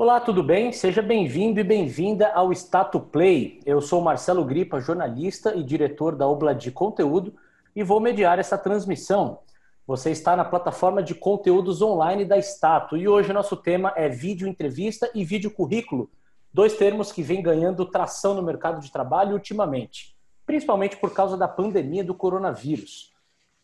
Olá, 0.00 0.20
tudo 0.20 0.44
bem? 0.44 0.70
Seja 0.70 1.02
bem-vindo 1.02 1.58
e 1.58 1.64
bem-vinda 1.64 2.28
ao 2.28 2.52
Stato 2.52 3.00
Play. 3.00 3.60
Eu 3.66 3.80
sou 3.80 4.00
Marcelo 4.00 4.44
Gripa, 4.44 4.80
jornalista 4.80 5.56
e 5.56 5.64
diretor 5.64 6.14
da 6.14 6.24
Obla 6.24 6.54
de 6.54 6.70
Conteúdo 6.70 7.34
e 7.74 7.82
vou 7.82 7.98
mediar 7.98 8.38
essa 8.38 8.56
transmissão. 8.56 9.40
Você 9.84 10.12
está 10.12 10.36
na 10.36 10.44
plataforma 10.44 11.02
de 11.02 11.16
conteúdos 11.16 11.82
online 11.82 12.24
da 12.24 12.38
Stato 12.40 12.96
e 12.96 13.08
hoje 13.08 13.32
nosso 13.32 13.56
tema 13.56 13.92
é 13.96 14.08
vídeo 14.08 14.46
entrevista 14.46 15.10
e 15.16 15.24
vídeo 15.24 15.50
currículo, 15.50 16.08
dois 16.54 16.74
termos 16.74 17.10
que 17.10 17.20
vêm 17.20 17.42
ganhando 17.42 17.84
tração 17.84 18.34
no 18.34 18.42
mercado 18.42 18.80
de 18.80 18.92
trabalho 18.92 19.32
ultimamente, 19.32 20.14
principalmente 20.46 20.96
por 20.96 21.12
causa 21.12 21.36
da 21.36 21.48
pandemia 21.48 22.04
do 22.04 22.14
coronavírus. 22.14 23.12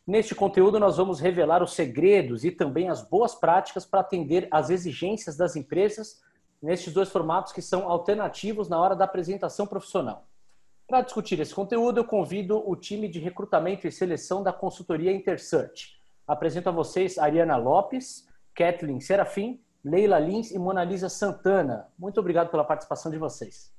Neste 0.07 0.35
conteúdo, 0.35 0.79
nós 0.79 0.99
vamos 0.99 1.19
revelar 1.19 1.63
os 1.63 1.73
segredos 1.73 2.45
e 2.45 2.51
também 2.51 2.91
as 2.91 3.03
boas 3.03 3.35
práticas 3.35 3.87
para 3.87 4.01
atender 4.01 4.47
às 4.51 4.69
exigências 4.69 5.35
das 5.35 5.57
empresas 5.57 6.23
nestes 6.63 6.93
dois 6.93 7.09
formatos 7.09 7.53
que 7.53 7.63
são 7.63 7.89
alternativos 7.89 8.69
na 8.69 8.79
hora 8.79 8.95
da 8.95 9.07
apresentação 9.07 9.67
profissional. 9.67 10.27
Para 10.87 11.01
discutir 11.01 11.41
esse 11.41 11.55
conteúdo, 11.55 12.01
eu 12.01 12.05
convido 12.05 12.63
o 12.69 12.77
time 12.77 13.09
de 13.09 13.19
recrutamento 13.19 13.87
e 13.87 13.93
seleção 13.93 14.43
da 14.43 14.53
consultoria 14.53 15.11
InterSearch. 15.11 15.95
Apresento 16.27 16.69
a 16.69 16.73
vocês 16.73 17.17
Ariana 17.17 17.57
Lopes, 17.57 18.29
Kathleen 18.55 19.01
Serafim, 19.01 19.63
Leila 19.83 20.19
Lins 20.19 20.51
e 20.51 20.59
Monalisa 20.59 21.09
Santana. 21.09 21.89
Muito 21.99 22.21
obrigado 22.21 22.51
pela 22.51 22.65
participação 22.65 23.11
de 23.11 23.17
vocês. 23.17 23.73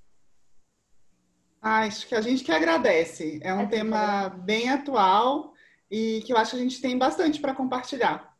Acho 1.62 2.08
que 2.08 2.16
a 2.16 2.22
gente 2.22 2.44
que 2.44 2.52
agradece. 2.52 3.40
É 3.44 3.54
um 3.54 3.62
é 3.62 3.66
tema 3.68 4.30
bem 4.30 4.70
atual 4.70 5.55
e 5.90 6.22
que 6.26 6.34
eu 6.34 6.38
acho 6.38 6.52
que 6.52 6.58
a 6.58 6.62
gente 6.62 6.82
tem 6.82 6.98
bastante 6.98 7.40
para 7.40 7.56
compartilhar. 7.56 8.36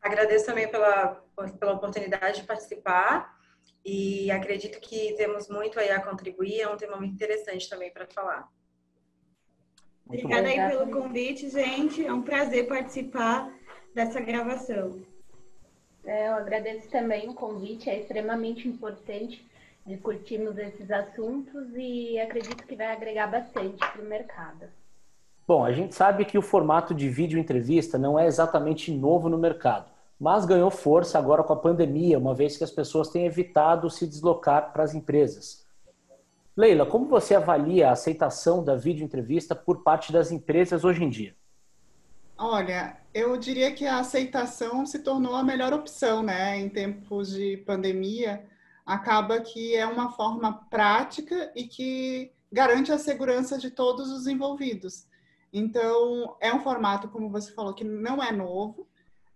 Agradeço 0.00 0.46
também 0.46 0.70
pela, 0.70 1.22
pela 1.58 1.72
oportunidade 1.72 2.40
de 2.40 2.46
participar 2.46 3.38
e 3.84 4.30
acredito 4.30 4.80
que 4.80 5.14
temos 5.14 5.48
muito 5.48 5.78
aí 5.78 5.90
a 5.90 6.02
contribuir. 6.02 6.60
É 6.60 6.68
um 6.68 6.76
tema 6.76 6.96
muito 6.96 7.14
interessante 7.14 7.68
também 7.68 7.92
para 7.92 8.06
falar. 8.06 8.48
Muito 10.06 10.24
Obrigada 10.24 10.48
bom. 10.48 10.60
aí 10.60 10.70
pelo 10.70 10.90
convite, 10.90 11.50
gente. 11.50 12.04
É 12.04 12.12
um 12.12 12.22
prazer 12.22 12.66
participar 12.66 13.52
dessa 13.94 14.20
gravação. 14.20 15.04
É, 16.04 16.28
eu 16.28 16.34
agradeço 16.34 16.88
também 16.88 17.28
o 17.28 17.34
convite, 17.34 17.90
é 17.90 18.00
extremamente 18.00 18.66
importante 18.66 19.46
discutirmos 19.86 20.56
esses 20.58 20.90
assuntos 20.90 21.68
e 21.74 22.18
acredito 22.18 22.66
que 22.66 22.76
vai 22.76 22.86
agregar 22.86 23.26
bastante 23.26 23.78
para 23.78 24.00
o 24.00 24.04
mercado. 24.04 24.68
Bom, 25.50 25.64
a 25.64 25.72
gente 25.72 25.96
sabe 25.96 26.24
que 26.24 26.38
o 26.38 26.42
formato 26.42 26.94
de 26.94 27.08
vídeo 27.08 27.36
entrevista 27.36 27.98
não 27.98 28.16
é 28.16 28.24
exatamente 28.24 28.92
novo 28.92 29.28
no 29.28 29.36
mercado, 29.36 29.90
mas 30.16 30.44
ganhou 30.44 30.70
força 30.70 31.18
agora 31.18 31.42
com 31.42 31.52
a 31.52 31.56
pandemia, 31.56 32.20
uma 32.20 32.36
vez 32.36 32.56
que 32.56 32.62
as 32.62 32.70
pessoas 32.70 33.08
têm 33.08 33.26
evitado 33.26 33.90
se 33.90 34.06
deslocar 34.06 34.72
para 34.72 34.84
as 34.84 34.94
empresas. 34.94 35.66
Leila, 36.56 36.86
como 36.86 37.06
você 37.06 37.34
avalia 37.34 37.88
a 37.88 37.92
aceitação 37.94 38.62
da 38.62 38.76
vídeo 38.76 39.04
entrevista 39.04 39.52
por 39.52 39.82
parte 39.82 40.12
das 40.12 40.30
empresas 40.30 40.84
hoje 40.84 41.02
em 41.02 41.10
dia? 41.10 41.34
Olha, 42.38 42.98
eu 43.12 43.36
diria 43.36 43.72
que 43.72 43.88
a 43.88 43.98
aceitação 43.98 44.86
se 44.86 45.00
tornou 45.00 45.34
a 45.34 45.42
melhor 45.42 45.72
opção, 45.72 46.22
né? 46.22 46.60
Em 46.60 46.68
tempos 46.68 47.32
de 47.32 47.56
pandemia, 47.66 48.44
acaba 48.86 49.40
que 49.40 49.74
é 49.74 49.84
uma 49.84 50.12
forma 50.12 50.64
prática 50.70 51.50
e 51.56 51.64
que 51.64 52.30
garante 52.52 52.92
a 52.92 52.98
segurança 52.98 53.58
de 53.58 53.68
todos 53.68 54.12
os 54.12 54.28
envolvidos. 54.28 55.09
Então, 55.52 56.36
é 56.40 56.52
um 56.54 56.60
formato, 56.60 57.08
como 57.08 57.30
você 57.30 57.52
falou, 57.52 57.74
que 57.74 57.84
não 57.84 58.22
é 58.22 58.30
novo, 58.30 58.86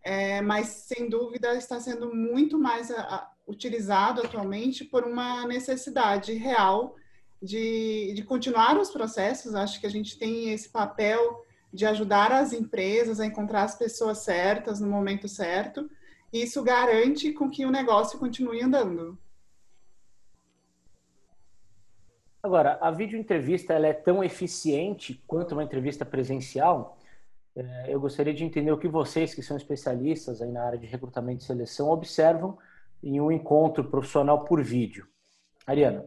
é, 0.02 0.40
mas 0.42 0.68
sem 0.68 1.08
dúvida 1.08 1.54
está 1.54 1.80
sendo 1.80 2.14
muito 2.14 2.58
mais 2.58 2.90
a, 2.90 3.00
a, 3.00 3.30
utilizado 3.48 4.20
atualmente 4.20 4.84
por 4.84 5.04
uma 5.04 5.46
necessidade 5.46 6.34
real 6.34 6.94
de, 7.42 8.12
de 8.14 8.22
continuar 8.22 8.78
os 8.78 8.90
processos. 8.90 9.54
Acho 9.54 9.80
que 9.80 9.86
a 9.86 9.90
gente 9.90 10.18
tem 10.18 10.52
esse 10.52 10.68
papel 10.68 11.44
de 11.72 11.84
ajudar 11.86 12.30
as 12.30 12.52
empresas 12.52 13.18
a 13.18 13.26
encontrar 13.26 13.64
as 13.64 13.76
pessoas 13.76 14.18
certas 14.18 14.78
no 14.78 14.88
momento 14.88 15.26
certo. 15.26 15.90
E 16.32 16.42
isso 16.42 16.62
garante 16.62 17.32
com 17.32 17.50
que 17.50 17.66
o 17.66 17.70
negócio 17.70 18.18
continue 18.18 18.62
andando. 18.62 19.18
Agora, 22.44 22.76
a 22.78 22.90
videoentrevista 22.90 23.72
ela 23.72 23.86
é 23.86 23.94
tão 23.94 24.22
eficiente 24.22 25.18
quanto 25.26 25.52
uma 25.52 25.64
entrevista 25.64 26.04
presencial? 26.04 26.98
É, 27.56 27.86
eu 27.88 27.98
gostaria 27.98 28.34
de 28.34 28.44
entender 28.44 28.70
o 28.70 28.76
que 28.76 28.86
vocês, 28.86 29.34
que 29.34 29.42
são 29.42 29.56
especialistas 29.56 30.42
aí 30.42 30.52
na 30.52 30.62
área 30.62 30.78
de 30.78 30.84
recrutamento 30.84 31.42
e 31.42 31.46
seleção, 31.46 31.88
observam 31.88 32.58
em 33.02 33.18
um 33.18 33.32
encontro 33.32 33.82
profissional 33.84 34.44
por 34.44 34.62
vídeo. 34.62 35.06
Ariana. 35.66 36.04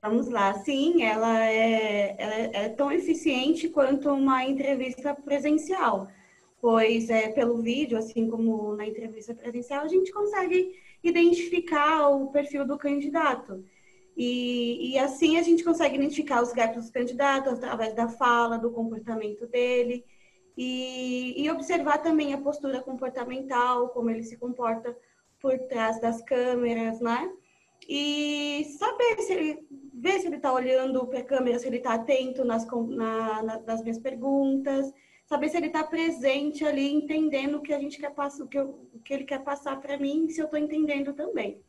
Vamos 0.00 0.30
lá. 0.30 0.54
Sim, 0.54 1.02
ela 1.02 1.44
é, 1.44 2.16
ela 2.18 2.34
é 2.34 2.68
tão 2.70 2.90
eficiente 2.90 3.68
quanto 3.68 4.08
uma 4.14 4.46
entrevista 4.46 5.14
presencial, 5.14 6.08
pois 6.58 7.10
é, 7.10 7.28
pelo 7.28 7.60
vídeo, 7.60 7.98
assim 7.98 8.30
como 8.30 8.74
na 8.76 8.86
entrevista 8.86 9.34
presencial, 9.34 9.82
a 9.82 9.88
gente 9.88 10.10
consegue 10.10 10.74
identificar 11.02 12.08
o 12.08 12.28
perfil 12.28 12.66
do 12.66 12.78
candidato. 12.78 13.62
E, 14.16 14.92
e, 14.92 14.98
assim 14.98 15.38
a 15.38 15.42
gente 15.42 15.64
consegue 15.64 15.96
identificar 15.96 16.40
os 16.40 16.52
gatos 16.52 16.84
dos 16.84 16.90
candidatos 16.90 17.54
através 17.54 17.94
da 17.94 18.08
fala, 18.08 18.56
do 18.56 18.70
comportamento 18.70 19.44
dele 19.48 20.04
e, 20.56 21.34
e, 21.42 21.50
observar 21.50 21.98
também 21.98 22.32
a 22.32 22.38
postura 22.38 22.80
comportamental, 22.80 23.88
como 23.88 24.10
ele 24.10 24.22
se 24.22 24.36
comporta 24.36 24.96
por 25.40 25.58
trás 25.68 26.00
das 26.00 26.22
câmeras, 26.22 27.00
né? 27.00 27.28
E 27.88 28.64
saber 28.78 29.20
se 29.20 29.32
ele 29.32 29.66
ver 29.92 30.20
se 30.20 30.26
ele 30.26 30.36
está 30.36 30.52
olhando 30.52 31.06
para 31.06 31.20
a 31.20 31.24
câmera, 31.24 31.58
se 31.58 31.66
ele 31.66 31.78
está 31.78 31.94
atento 31.94 32.44
nas, 32.44 32.66
na, 32.66 33.42
nas 33.66 33.82
minhas 33.82 33.98
perguntas, 33.98 34.92
saber 35.24 35.48
se 35.48 35.56
ele 35.56 35.68
está 35.68 35.82
presente 35.82 36.64
ali, 36.64 36.92
entendendo 36.92 37.56
o 37.56 37.62
que 37.62 37.72
a 37.72 37.78
gente 37.78 37.98
quer 37.98 38.12
passar, 38.12 38.44
o 38.44 38.48
que, 38.48 38.58
eu, 38.58 38.88
o 38.92 39.00
que 39.00 39.14
ele 39.14 39.24
quer 39.24 39.42
passar 39.42 39.80
para 39.80 39.98
mim, 39.98 40.28
se 40.28 40.40
eu 40.40 40.44
estou 40.44 40.58
entendendo 40.58 41.14
também. 41.14 41.60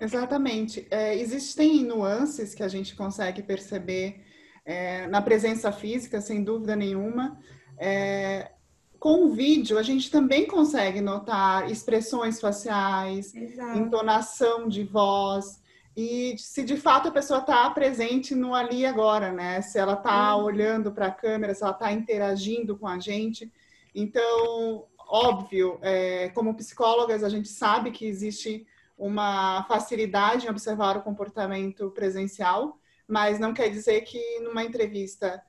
Exatamente. 0.00 0.86
É, 0.90 1.16
existem 1.16 1.84
nuances 1.84 2.54
que 2.54 2.62
a 2.62 2.68
gente 2.68 2.94
consegue 2.94 3.42
perceber 3.42 4.20
é, 4.64 5.06
na 5.06 5.22
presença 5.22 5.70
física, 5.70 6.20
sem 6.20 6.42
dúvida 6.42 6.74
nenhuma. 6.74 7.38
É, 7.78 8.50
com 8.98 9.24
o 9.24 9.32
vídeo, 9.34 9.78
a 9.78 9.82
gente 9.82 10.10
também 10.10 10.46
consegue 10.46 11.00
notar 11.00 11.70
expressões 11.70 12.40
faciais, 12.40 13.34
Exato. 13.34 13.78
entonação 13.78 14.66
de 14.66 14.82
voz, 14.82 15.62
e 15.96 16.34
se 16.38 16.64
de 16.64 16.76
fato 16.76 17.08
a 17.08 17.12
pessoa 17.12 17.40
está 17.40 17.70
presente 17.70 18.34
no 18.34 18.54
ali 18.54 18.80
e 18.80 18.86
agora, 18.86 19.30
né? 19.30 19.60
Se 19.62 19.78
ela 19.78 19.92
está 19.92 20.34
uhum. 20.34 20.44
olhando 20.44 20.90
para 20.90 21.06
a 21.06 21.12
câmera, 21.12 21.54
se 21.54 21.62
ela 21.62 21.72
está 21.72 21.92
interagindo 21.92 22.76
com 22.76 22.88
a 22.88 22.98
gente. 22.98 23.52
Então, 23.94 24.86
óbvio, 24.98 25.78
é, 25.82 26.30
como 26.30 26.54
psicólogas, 26.54 27.22
a 27.22 27.28
gente 27.28 27.48
sabe 27.48 27.92
que 27.92 28.06
existe 28.06 28.66
uma 28.96 29.64
facilidade 29.64 30.46
em 30.46 30.50
observar 30.50 30.96
o 30.96 31.02
comportamento 31.02 31.90
presencial, 31.90 32.78
mas 33.06 33.38
não 33.38 33.52
quer 33.52 33.68
dizer 33.68 34.00
que 34.02 34.40
numa 34.40 34.64
entrevista 34.64 35.42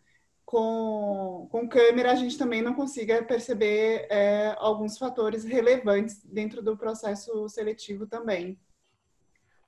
com, 0.46 1.48
com 1.50 1.68
câmera 1.68 2.12
a 2.12 2.16
gente 2.16 2.38
também 2.38 2.62
não 2.62 2.74
consiga 2.74 3.24
perceber 3.24 4.08
é, 4.10 4.56
alguns 4.58 4.98
fatores 4.98 5.44
relevantes 5.44 6.24
dentro 6.24 6.62
do 6.62 6.78
processo 6.78 7.48
seletivo 7.50 8.06
também. 8.06 8.60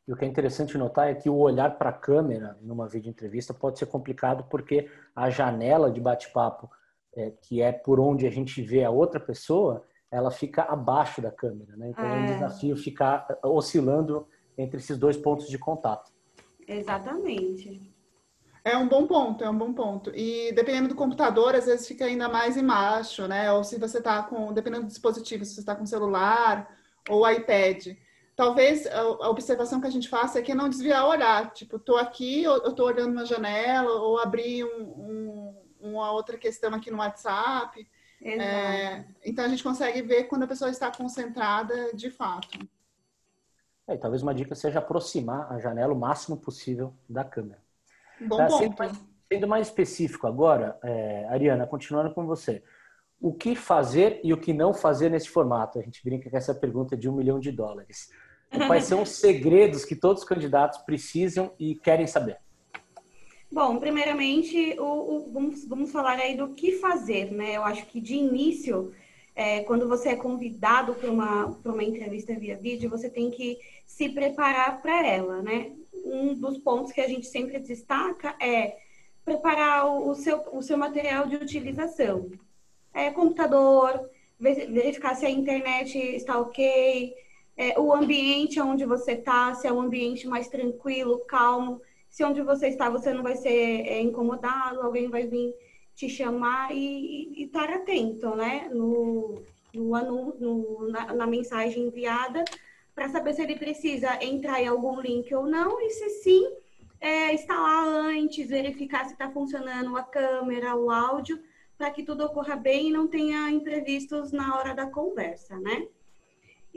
E 0.08 0.14
o 0.14 0.16
que 0.16 0.24
é 0.24 0.28
interessante 0.28 0.78
notar 0.78 1.10
é 1.10 1.16
que 1.16 1.30
o 1.30 1.36
olhar 1.36 1.78
para 1.78 1.90
a 1.90 1.94
câmera 1.94 2.58
numa 2.62 2.88
vídeo 2.88 3.10
entrevista 3.10 3.54
pode 3.54 3.78
ser 3.78 3.88
complicado 3.88 4.46
porque 4.50 4.90
a 5.14 5.30
janela 5.30 5.92
de 5.92 6.00
bate-papo, 6.00 6.70
é, 7.14 7.32
que 7.42 7.62
é 7.62 7.74
por 7.74 8.00
onde 8.00 8.26
a 8.26 8.30
gente 8.30 8.62
vê 8.62 8.86
a 8.86 8.90
outra 8.90 9.20
pessoa, 9.20 9.84
ela 10.12 10.32
fica 10.32 10.64
abaixo 10.64 11.22
da 11.22 11.32
câmera, 11.32 11.76
né? 11.76 11.90
Então 11.90 12.06
é, 12.06 12.10
é 12.10 12.20
um 12.20 12.26
desafio 12.26 12.78
ficar 12.78 13.28
oscilando 13.44 14.28
entre 14.58 14.78
esses 14.78 14.98
dois 14.98 15.18
pontos 15.18 15.48
de 15.50 15.58
contato. 15.58 16.12
Exatamente. 16.68 17.94
É 18.64 18.76
um 18.76 18.88
bom 18.88 19.08
ponto, 19.08 19.44
é 19.44 19.50
um 19.50 19.58
bom 19.58 19.74
ponto. 19.74 20.12
E 20.14 20.52
dependendo 20.52 20.90
do 20.90 20.96
computador, 20.96 21.56
às 21.56 21.66
vezes 21.66 21.88
fica 21.88 22.04
ainda 22.06 22.28
mais 22.28 22.58
embaixo, 22.58 23.26
né? 23.28 23.52
Ou 23.52 23.64
se 23.64 23.80
você 23.80 24.00
está 24.00 24.22
com, 24.24 24.52
dependendo 24.52 24.84
do 24.84 24.90
dispositivo, 24.90 25.46
se 25.46 25.54
você 25.54 25.62
está 25.62 25.74
com 25.74 25.86
celular 25.86 26.70
ou 27.10 27.30
iPad. 27.30 27.96
Talvez 28.36 28.86
a 28.86 29.30
observação 29.30 29.80
que 29.80 29.88
a 29.88 29.90
gente 29.90 30.10
faça 30.10 30.40
é 30.40 30.42
que 30.42 30.54
não 30.54 30.70
desviar 30.70 31.06
o 31.06 31.10
olhar. 31.10 31.52
Tipo, 31.54 31.78
estou 31.78 31.98
aqui, 31.98 32.44
eu 32.44 32.58
estou 32.68 32.88
olhando 32.88 33.14
uma 33.14 33.26
janela, 33.26 33.90
ou 34.02 34.20
abri 34.20 34.64
um, 34.64 34.84
um, 34.84 35.56
uma 35.80 36.12
outra 36.12 36.38
questão 36.38 36.74
aqui 36.74 36.92
no 36.92 36.98
WhatsApp. 36.98 37.88
É, 38.22 39.06
então 39.24 39.46
a 39.46 39.48
gente 39.48 39.64
consegue 39.64 40.02
ver 40.02 40.24
quando 40.26 40.44
a 40.44 40.48
pessoa 40.48 40.70
está 40.70 40.92
concentrada 40.92 41.94
de 41.94 42.10
fato. 42.10 42.60
É, 43.88 43.96
talvez 43.96 44.22
uma 44.22 44.34
dica 44.34 44.54
seja 44.54 44.80
aproximar 44.80 45.52
a 45.52 45.60
janela 45.60 45.94
o 45.94 45.98
máximo 45.98 46.38
possível 46.38 46.94
da 47.08 47.24
câmera. 47.24 47.62
Bom 48.20 48.38
tá, 48.38 48.50
sendo, 48.50 48.76
mais, 48.78 49.06
sendo 49.32 49.48
mais 49.48 49.68
específico 49.68 50.28
agora, 50.28 50.78
é, 50.84 51.28
Ariana, 51.30 51.66
continuando 51.68 52.14
com 52.14 52.26
você. 52.26 52.64
o 53.22 53.34
que 53.34 53.56
fazer 53.56 54.20
e 54.24 54.34
o 54.34 54.38
que 54.38 54.52
não 54.52 54.74
fazer 54.74 55.10
nesse 55.10 55.30
formato? 55.30 55.80
A 55.80 55.82
gente 55.82 56.04
brinca 56.04 56.30
que 56.30 56.36
essa 56.36 56.54
pergunta 56.54 56.96
é 56.96 56.98
de 56.98 57.08
um 57.08 57.14
milhão 57.14 57.40
de 57.40 57.52
dólares. 57.52 58.12
Quais 58.68 58.86
são 58.86 59.04
os 59.04 59.10
segredos 59.10 59.86
que 59.86 59.96
todos 59.96 60.24
os 60.24 60.28
candidatos 60.28 60.80
precisam 60.80 61.54
e 61.60 61.76
querem 61.76 62.08
saber? 62.08 62.38
Bom, 63.50 63.80
primeiramente, 63.80 64.76
o, 64.78 64.84
o, 64.84 65.32
vamos, 65.32 65.66
vamos 65.66 65.92
falar 65.92 66.20
aí 66.20 66.36
do 66.36 66.50
que 66.50 66.74
fazer, 66.74 67.32
né? 67.32 67.56
Eu 67.56 67.64
acho 67.64 67.86
que 67.86 68.02
de 68.02 68.14
início, 68.16 68.94
é, 69.34 69.64
quando 69.64 69.88
você 69.88 70.10
é 70.10 70.16
convidado 70.18 70.94
para 70.94 71.10
uma, 71.10 71.46
uma 71.64 71.84
entrevista 71.84 72.36
via 72.36 72.58
vídeo, 72.58 72.90
você 72.90 73.10
tem 73.10 73.32
que 73.32 73.58
se 73.86 74.10
preparar 74.10 74.82
para 74.82 75.08
ela, 75.08 75.42
né? 75.42 75.72
Um 76.04 76.34
dos 76.34 76.58
pontos 76.58 76.92
que 76.92 77.00
a 77.00 77.08
gente 77.08 77.26
sempre 77.26 77.58
destaca 77.60 78.36
é 78.42 78.78
preparar 79.24 79.88
o, 79.88 80.10
o 80.10 80.16
seu, 80.16 80.44
o 80.52 80.62
seu 80.62 80.78
material 80.78 81.26
de 81.26 81.38
utilização. 81.38 82.30
É, 82.94 83.12
computador, 83.12 84.10
verificar 84.38 85.16
se 85.16 85.26
a 85.26 85.30
internet 85.30 85.98
está 85.98 86.38
ok, 86.38 87.14
é, 87.56 87.80
o 87.80 87.94
ambiente 87.94 88.60
onde 88.60 88.86
você 88.86 89.14
está, 89.14 89.54
se 89.56 89.68
é 89.68 89.72
um 89.72 89.82
ambiente 89.82 90.28
mais 90.28 90.50
tranquilo, 90.50 91.20
calmo 91.20 91.82
se 92.10 92.24
onde 92.24 92.42
você 92.42 92.68
está 92.68 92.90
você 92.90 93.14
não 93.14 93.24
vai 93.24 93.36
ser 93.36 93.50
é, 93.50 94.02
incomodado, 94.02 94.82
alguém 94.82 95.10
vai 95.10 95.28
vir 95.28 95.54
te 95.96 96.08
chamar 96.08 96.74
e, 96.74 97.44
estar 97.44 97.70
atento, 97.70 98.36
né? 98.36 98.70
No, 98.72 99.42
no, 99.74 100.36
no 100.40 100.88
na, 100.90 101.14
na, 101.14 101.28
mensagem 101.28 101.88
enviada 101.88 102.44
para 102.94 103.10
saber 103.10 103.34
se 103.34 103.42
ele 103.42 103.56
precisa 103.58 104.24
entrar 104.24 104.62
em 104.62 104.68
algum 104.68 105.00
link 105.02 105.34
ou 105.34 105.46
não 105.46 105.82
e 105.82 105.90
se 105.90 106.10
sim, 106.22 106.52
é, 107.02 107.34
instalar 107.34 107.88
antes, 107.88 108.50
verificar 108.50 109.06
se 109.06 109.14
está 109.14 109.30
funcionando 109.30 109.98
a 109.98 110.04
câmera, 110.04 110.76
o 110.76 110.90
áudio, 110.90 111.42
para 111.78 111.92
que 111.92 112.04
tudo 112.04 112.26
ocorra 112.26 112.56
bem 112.56 112.90
e 112.90 112.92
não 112.92 113.08
tenha 113.08 113.50
imprevistos 113.52 114.32
na 114.32 114.56
hora 114.56 114.74
da 114.74 114.88
conversa, 114.88 115.60
né? 115.60 115.88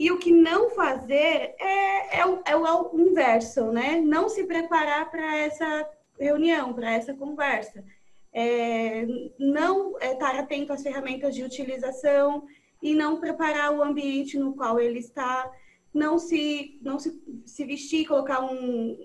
E 0.01 0.11
o 0.11 0.19
que 0.19 0.33
não 0.33 0.71
fazer 0.71 1.55
é, 1.59 2.21
é, 2.21 2.27
o, 2.27 2.41
é 2.47 2.57
o 2.57 2.99
inverso, 2.99 3.71
né? 3.71 4.01
Não 4.01 4.31
se 4.31 4.45
preparar 4.45 5.11
para 5.11 5.37
essa 5.37 5.91
reunião, 6.19 6.73
para 6.73 6.91
essa 6.91 7.13
conversa. 7.13 7.85
É, 8.33 9.07
não 9.39 9.99
estar 10.01 10.37
atento 10.37 10.73
às 10.73 10.83
ferramentas 10.83 11.35
de 11.35 11.45
utilização 11.45 12.47
e 12.83 12.95
não 12.95 13.21
preparar 13.21 13.75
o 13.75 13.83
ambiente 13.83 14.39
no 14.39 14.55
qual 14.55 14.81
ele 14.81 15.01
está, 15.01 15.53
não 15.93 16.19
se, 16.19 16.79
não 16.81 16.99
se, 16.99 17.23
se 17.45 17.63
vestir, 17.67 18.09
colocar 18.09 18.41
um, 18.41 18.99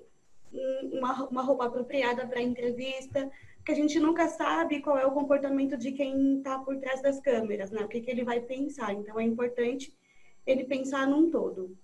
uma, 0.94 1.28
uma 1.28 1.42
roupa 1.42 1.66
apropriada 1.66 2.26
para 2.26 2.40
a 2.40 2.44
entrevista, 2.44 3.30
porque 3.58 3.74
a 3.74 3.76
gente 3.76 4.00
nunca 4.00 4.30
sabe 4.30 4.80
qual 4.80 4.98
é 4.98 5.06
o 5.06 5.12
comportamento 5.12 5.76
de 5.76 5.92
quem 5.92 6.38
está 6.38 6.58
por 6.58 6.78
trás 6.78 7.02
das 7.02 7.20
câmeras, 7.20 7.70
né? 7.70 7.84
O 7.84 7.90
que, 7.90 8.00
que 8.00 8.10
ele 8.10 8.24
vai 8.24 8.40
pensar. 8.40 8.94
Então, 8.94 9.20
é 9.20 9.26
importante 9.26 9.94
ele 10.46 10.64
pensar 10.64 11.08
num 11.08 11.30
todo. 11.30 11.76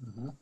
Uhum. 0.00 0.32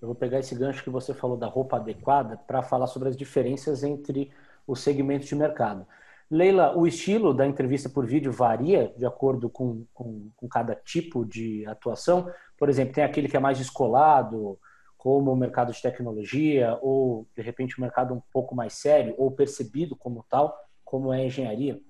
Eu 0.00 0.08
vou 0.08 0.14
pegar 0.14 0.38
esse 0.38 0.54
gancho 0.54 0.84
que 0.84 0.90
você 0.90 1.14
falou 1.14 1.36
da 1.36 1.46
roupa 1.46 1.76
adequada 1.76 2.36
para 2.36 2.62
falar 2.62 2.86
sobre 2.86 3.08
as 3.08 3.16
diferenças 3.16 3.82
entre 3.82 4.30
os 4.66 4.80
segmentos 4.80 5.28
de 5.28 5.34
mercado. 5.34 5.86
Leila, 6.30 6.76
o 6.76 6.86
estilo 6.86 7.32
da 7.32 7.46
entrevista 7.46 7.88
por 7.88 8.04
vídeo 8.04 8.32
varia 8.32 8.92
de 8.96 9.06
acordo 9.06 9.48
com, 9.48 9.84
com, 9.94 10.28
com, 10.36 10.48
cada 10.48 10.74
tipo 10.74 11.24
de 11.24 11.64
atuação? 11.66 12.30
Por 12.58 12.68
exemplo, 12.68 12.94
tem 12.94 13.04
aquele 13.04 13.28
que 13.28 13.36
é 13.36 13.40
mais 13.40 13.58
descolado, 13.58 14.58
como 14.98 15.32
o 15.32 15.36
mercado 15.36 15.72
de 15.72 15.80
tecnologia, 15.80 16.76
ou 16.82 17.28
de 17.34 17.42
repente 17.42 17.78
um 17.78 17.82
mercado 17.82 18.12
um 18.12 18.20
pouco 18.32 18.56
mais 18.56 18.72
sério, 18.72 19.14
ou 19.16 19.30
percebido 19.30 19.94
como 19.94 20.26
tal, 20.28 20.58
como 20.84 21.12
é 21.12 21.20
a 21.20 21.24
engenharia? 21.24 21.80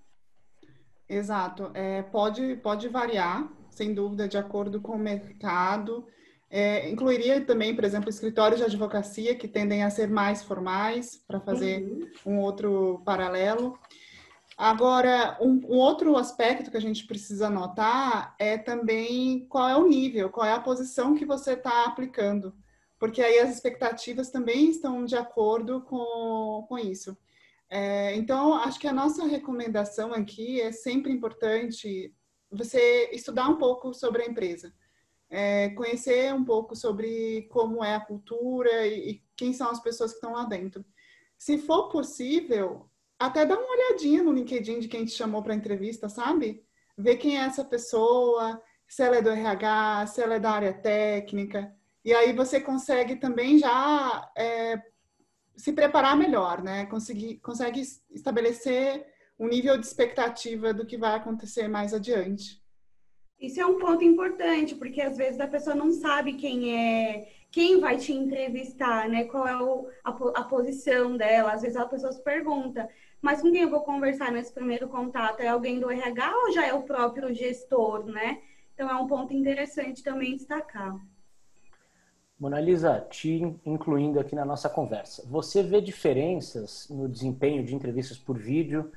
Exato. 1.08 1.70
É, 1.72 2.02
pode, 2.02 2.56
pode 2.56 2.88
variar 2.88 3.50
sem 3.76 3.94
dúvida, 3.94 4.26
de 4.26 4.38
acordo 4.38 4.80
com 4.80 4.92
o 4.92 4.98
mercado. 4.98 6.06
É, 6.48 6.88
incluiria 6.88 7.44
também, 7.44 7.74
por 7.74 7.84
exemplo, 7.84 8.08
escritórios 8.08 8.60
de 8.60 8.64
advocacia 8.64 9.34
que 9.34 9.48
tendem 9.48 9.82
a 9.82 9.90
ser 9.90 10.08
mais 10.08 10.42
formais, 10.42 11.16
para 11.26 11.40
fazer 11.40 11.82
uhum. 11.82 12.34
um 12.34 12.40
outro 12.40 13.02
paralelo. 13.04 13.78
Agora, 14.56 15.36
um, 15.40 15.60
um, 15.66 15.76
outro 15.76 16.16
aspecto 16.16 16.70
que 16.70 16.76
a 16.76 16.80
gente 16.80 17.06
precisa 17.06 17.50
notar 17.50 18.34
é 18.38 18.56
também 18.56 19.46
qual 19.48 19.68
é 19.68 19.76
o 19.76 19.86
nível, 19.86 20.30
qual 20.30 20.46
é 20.46 20.52
a 20.52 20.60
posição 20.60 21.14
que 21.14 21.26
você 21.26 21.52
está 21.52 21.84
aplicando, 21.84 22.54
porque 22.98 23.20
aí 23.20 23.38
as 23.38 23.50
expectativas 23.54 24.30
também 24.30 24.70
estão 24.70 25.04
de 25.04 25.14
acordo 25.14 25.82
com, 25.82 26.64
com 26.66 26.78
isso. 26.78 27.14
É, 27.68 28.14
então, 28.14 28.54
acho 28.54 28.78
que 28.78 28.86
a 28.86 28.94
nossa 28.94 29.26
recomendação 29.26 30.14
aqui 30.14 30.60
é 30.60 30.72
sempre 30.72 31.12
importante 31.12 32.14
você 32.50 33.10
estudar 33.12 33.48
um 33.48 33.56
pouco 33.56 33.92
sobre 33.92 34.22
a 34.22 34.26
empresa, 34.26 34.72
é, 35.28 35.70
conhecer 35.70 36.32
um 36.32 36.44
pouco 36.44 36.76
sobre 36.76 37.48
como 37.50 37.84
é 37.84 37.94
a 37.94 38.00
cultura 38.00 38.86
e, 38.86 39.10
e 39.10 39.24
quem 39.36 39.52
são 39.52 39.70
as 39.70 39.80
pessoas 39.80 40.12
que 40.12 40.16
estão 40.16 40.32
lá 40.32 40.44
dentro. 40.44 40.84
Se 41.38 41.58
for 41.58 41.88
possível, 41.88 42.88
até 43.18 43.44
dá 43.44 43.58
uma 43.58 43.70
olhadinha 43.70 44.22
no 44.22 44.32
LinkedIn 44.32 44.78
de 44.78 44.88
quem 44.88 45.04
te 45.04 45.12
chamou 45.12 45.42
para 45.42 45.54
entrevista, 45.54 46.08
sabe? 46.08 46.64
Ver 46.96 47.16
quem 47.16 47.38
é 47.38 47.42
essa 47.42 47.64
pessoa, 47.64 48.62
se 48.88 49.02
ela 49.02 49.16
é 49.16 49.22
do 49.22 49.30
RH, 49.30 50.06
se 50.06 50.22
ela 50.22 50.34
é 50.34 50.40
da 50.40 50.50
área 50.50 50.72
técnica. 50.72 51.74
E 52.04 52.14
aí 52.14 52.32
você 52.32 52.60
consegue 52.60 53.16
também 53.16 53.58
já 53.58 54.30
é, 54.36 54.80
se 55.56 55.72
preparar 55.72 56.16
melhor, 56.16 56.62
né? 56.62 56.86
Conseguir, 56.86 57.38
consegue 57.38 57.82
estabelecer 58.10 59.06
um 59.38 59.48
nível 59.48 59.76
de 59.78 59.86
expectativa 59.86 60.72
do 60.72 60.86
que 60.86 60.96
vai 60.96 61.14
acontecer 61.14 61.68
mais 61.68 61.92
adiante. 61.92 62.62
Isso 63.38 63.60
é 63.60 63.66
um 63.66 63.78
ponto 63.78 64.02
importante, 64.02 64.74
porque 64.74 65.00
às 65.00 65.16
vezes 65.16 65.38
a 65.40 65.46
pessoa 65.46 65.76
não 65.76 65.92
sabe 65.92 66.34
quem 66.34 66.74
é, 66.74 67.28
quem 67.50 67.78
vai 67.80 67.98
te 67.98 68.12
entrevistar, 68.12 69.08
né? 69.08 69.24
Qual 69.24 69.46
é 69.46 69.56
o, 69.62 69.88
a, 70.02 70.10
a, 70.10 70.44
posição 70.44 71.16
dela. 71.16 71.52
Às 71.52 71.62
vezes 71.62 71.76
a 71.76 71.86
pessoa 71.86 72.12
se 72.12 72.22
pergunta, 72.22 72.88
mas 73.20 73.42
com 73.42 73.52
quem 73.52 73.62
eu 73.62 73.70
vou 73.70 73.82
conversar 73.82 74.32
nesse 74.32 74.52
primeiro 74.52 74.88
contato? 74.88 75.40
É 75.40 75.48
alguém 75.48 75.78
do 75.78 75.90
RH 75.90 76.34
ou 76.44 76.52
já 76.52 76.66
é 76.66 76.72
o 76.72 76.82
próprio 76.82 77.34
gestor, 77.34 78.06
né? 78.06 78.40
Então 78.72 78.88
é 78.88 78.94
um 78.96 79.06
ponto 79.06 79.34
interessante 79.34 80.02
também 80.02 80.36
destacar. 80.36 80.98
Mona 82.38 82.60
Lisa, 82.60 83.06
te 83.10 83.42
incluindo 83.64 84.20
aqui 84.20 84.34
na 84.34 84.44
nossa 84.44 84.68
conversa, 84.68 85.26
você 85.26 85.62
vê 85.62 85.80
diferenças 85.80 86.86
no 86.90 87.08
desempenho 87.08 87.64
de 87.64 87.74
entrevistas 87.74 88.18
por 88.18 88.36
vídeo 88.36 88.92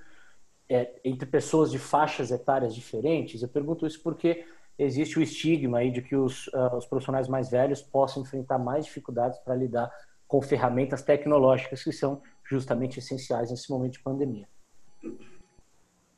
é, 0.70 1.00
entre 1.04 1.26
pessoas 1.26 1.72
de 1.72 1.80
faixas 1.80 2.32
etárias 2.32 2.76
diferentes? 2.76 3.42
Eu 3.42 3.50
pergunto 3.50 3.88
isso 3.88 4.02
porque 4.04 4.46
existe 4.78 5.20
o 5.20 5.22
estigma 5.22 5.80
aí 5.80 5.92
de 5.92 6.02
que 6.02 6.16
os, 6.16 6.48
uh, 6.48 6.78
os 6.78 6.86
profissionais 6.86 7.28
mais 7.28 7.50
velhos 7.50 7.82
possam 7.82 8.24
enfrentar 8.24 8.58
mais 8.58 8.86
dificuldades 8.86 9.40
para 9.40 9.56
lidar 9.56 9.92
com 10.28 10.42
ferramentas 10.42 11.02
tecnológicas 11.02 11.84
que 11.84 11.92
são 11.92 12.22
justamente 12.44 13.00
essenciais 13.00 13.52
nesse 13.52 13.70
momento 13.70 13.94
de 13.94 14.00
pandemia. 14.00 14.48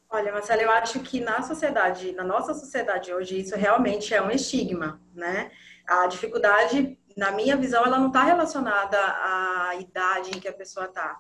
Olha, 0.10 0.34
Marcelo, 0.34 0.62
eu 0.62 0.72
acho 0.72 1.00
que 1.00 1.22
na 1.22 1.42
sociedade, 1.42 2.12
na 2.12 2.24
nossa 2.24 2.54
sociedade 2.54 3.14
hoje, 3.14 3.40
isso 3.40 3.56
realmente 3.56 4.14
é 4.14 4.22
um 4.22 4.30
estigma, 4.30 5.02
né? 5.14 5.50
A 5.88 6.06
dificuldade, 6.08 7.00
na 7.16 7.32
minha 7.32 7.56
visão, 7.56 7.86
ela 7.86 7.98
não 7.98 8.08
está 8.08 8.24
relacionada 8.24 8.98
à 9.00 9.76
idade 9.80 10.32
em 10.32 10.40
que 10.40 10.50
a 10.50 10.54
pessoa 10.54 10.88
está 10.88 11.18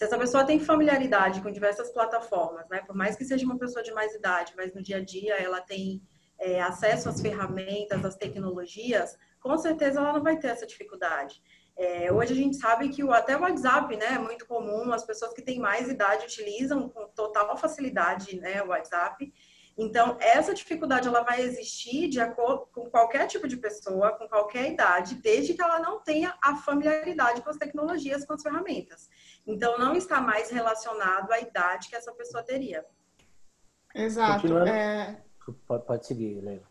se 0.00 0.04
essa 0.04 0.18
pessoa 0.18 0.46
tem 0.46 0.58
familiaridade 0.58 1.42
com 1.42 1.50
diversas 1.50 1.92
plataformas, 1.92 2.66
né? 2.70 2.80
Por 2.86 2.96
mais 2.96 3.16
que 3.16 3.24
seja 3.26 3.44
uma 3.44 3.58
pessoa 3.58 3.82
de 3.82 3.92
mais 3.92 4.14
idade, 4.14 4.54
mas 4.56 4.72
no 4.72 4.82
dia 4.82 4.96
a 4.96 5.04
dia 5.04 5.34
ela 5.34 5.60
tem 5.60 6.00
é, 6.38 6.58
acesso 6.62 7.10
às 7.10 7.20
ferramentas, 7.20 8.02
às 8.02 8.16
tecnologias, 8.16 9.14
com 9.42 9.58
certeza 9.58 10.00
ela 10.00 10.14
não 10.14 10.22
vai 10.22 10.38
ter 10.38 10.46
essa 10.46 10.66
dificuldade. 10.66 11.42
É, 11.76 12.10
hoje 12.10 12.32
a 12.32 12.36
gente 12.36 12.56
sabe 12.56 12.88
que 12.88 13.04
o, 13.04 13.12
até 13.12 13.36
o 13.36 13.42
WhatsApp 13.42 13.94
né, 13.94 14.14
é 14.14 14.18
muito 14.18 14.46
comum, 14.46 14.90
as 14.90 15.04
pessoas 15.04 15.34
que 15.34 15.42
têm 15.42 15.58
mais 15.58 15.86
idade 15.86 16.24
utilizam 16.24 16.88
com 16.88 17.06
total 17.08 17.54
facilidade 17.58 18.40
né, 18.40 18.62
o 18.62 18.68
WhatsApp. 18.68 19.30
Então, 19.76 20.16
essa 20.18 20.54
dificuldade 20.54 21.08
ela 21.08 21.22
vai 21.22 21.42
existir 21.42 22.08
de 22.08 22.20
acordo 22.20 22.66
com 22.72 22.90
qualquer 22.90 23.26
tipo 23.26 23.46
de 23.46 23.58
pessoa, 23.58 24.12
com 24.12 24.26
qualquer 24.28 24.72
idade, 24.72 25.16
desde 25.16 25.52
que 25.52 25.62
ela 25.62 25.78
não 25.78 26.02
tenha 26.02 26.34
a 26.42 26.56
familiaridade 26.56 27.42
com 27.42 27.50
as 27.50 27.58
tecnologias, 27.58 28.24
com 28.24 28.32
as 28.32 28.42
ferramentas. 28.42 29.08
Então, 29.52 29.78
não 29.78 29.94
está 29.94 30.20
mais 30.20 30.50
relacionado 30.50 31.30
à 31.32 31.40
idade 31.40 31.88
que 31.88 31.96
essa 31.96 32.12
pessoa 32.12 32.42
teria. 32.42 32.84
Exato. 33.94 34.58
É... 34.58 35.22
Pode, 35.66 35.84
pode 35.84 36.06
seguir, 36.06 36.40
Leila. 36.40 36.62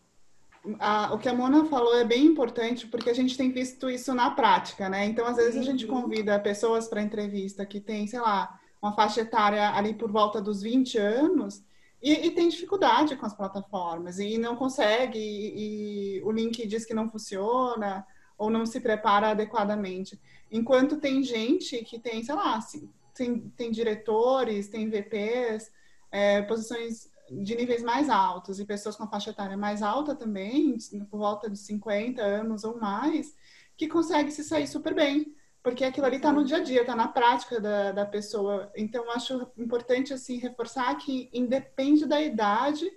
o 1.11 1.17
que 1.17 1.27
a 1.27 1.33
Mona 1.33 1.65
falou 1.65 1.97
é 1.97 2.05
bem 2.05 2.25
importante 2.25 2.87
porque 2.87 3.09
a 3.09 3.13
gente 3.13 3.35
tem 3.35 3.51
visto 3.51 3.89
isso 3.89 4.13
na 4.13 4.31
prática, 4.31 4.87
né? 4.87 5.05
Então, 5.05 5.25
às 5.25 5.35
vezes, 5.35 5.57
a 5.57 5.63
gente 5.63 5.85
uhum. 5.85 6.01
convida 6.01 6.39
pessoas 6.39 6.87
para 6.87 7.01
entrevista 7.01 7.65
que 7.65 7.81
tem, 7.81 8.07
sei 8.07 8.19
lá, 8.19 8.59
uma 8.81 8.93
faixa 8.93 9.21
etária 9.21 9.71
ali 9.71 9.93
por 9.93 10.11
volta 10.11 10.41
dos 10.41 10.61
20 10.61 10.97
anos 10.97 11.63
e, 12.01 12.27
e 12.27 12.31
tem 12.31 12.47
dificuldade 12.47 13.15
com 13.17 13.25
as 13.25 13.35
plataformas 13.35 14.19
e 14.19 14.37
não 14.37 14.55
consegue, 14.55 15.19
e, 15.19 16.17
e 16.17 16.21
o 16.23 16.31
link 16.31 16.65
diz 16.65 16.85
que 16.85 16.93
não 16.93 17.09
funciona 17.09 18.05
ou 18.37 18.49
não 18.49 18.65
se 18.65 18.79
prepara 18.79 19.31
adequadamente. 19.31 20.19
Enquanto 20.51 20.97
tem 20.97 21.23
gente 21.23 21.83
que 21.83 21.99
tem, 21.99 22.23
sei 22.23 22.35
lá, 22.35 22.55
assim, 22.55 22.89
tem, 23.13 23.39
tem 23.55 23.71
diretores, 23.71 24.67
tem 24.67 24.89
VPs, 24.89 25.71
é, 26.11 26.41
posições 26.43 27.09
de 27.29 27.55
níveis 27.55 27.83
mais 27.83 28.09
altos 28.09 28.59
e 28.59 28.65
pessoas 28.65 28.95
com 28.95 29.07
faixa 29.07 29.29
etária 29.29 29.55
mais 29.55 29.83
alta 29.83 30.15
também, 30.15 30.77
por 31.09 31.19
volta 31.19 31.49
de 31.49 31.57
50 31.57 32.21
anos 32.21 32.63
ou 32.63 32.79
mais, 32.79 33.35
que 33.77 33.87
consegue 33.87 34.31
se 34.31 34.43
sair 34.43 34.67
super 34.67 34.93
bem, 34.95 35.35
porque 35.61 35.83
aquilo 35.83 36.05
ali 36.05 36.15
está 36.15 36.31
no 36.31 36.43
dia 36.43 36.57
a 36.57 36.63
dia, 36.63 36.81
está 36.81 36.95
na 36.95 37.07
prática 37.07 37.59
da, 37.59 37.91
da 37.91 38.05
pessoa. 38.05 38.71
Então, 38.75 39.11
acho 39.11 39.47
importante 39.57 40.13
assim 40.13 40.37
reforçar 40.37 40.95
que 40.95 41.29
independe 41.33 42.05
da 42.05 42.21
idade 42.21 42.89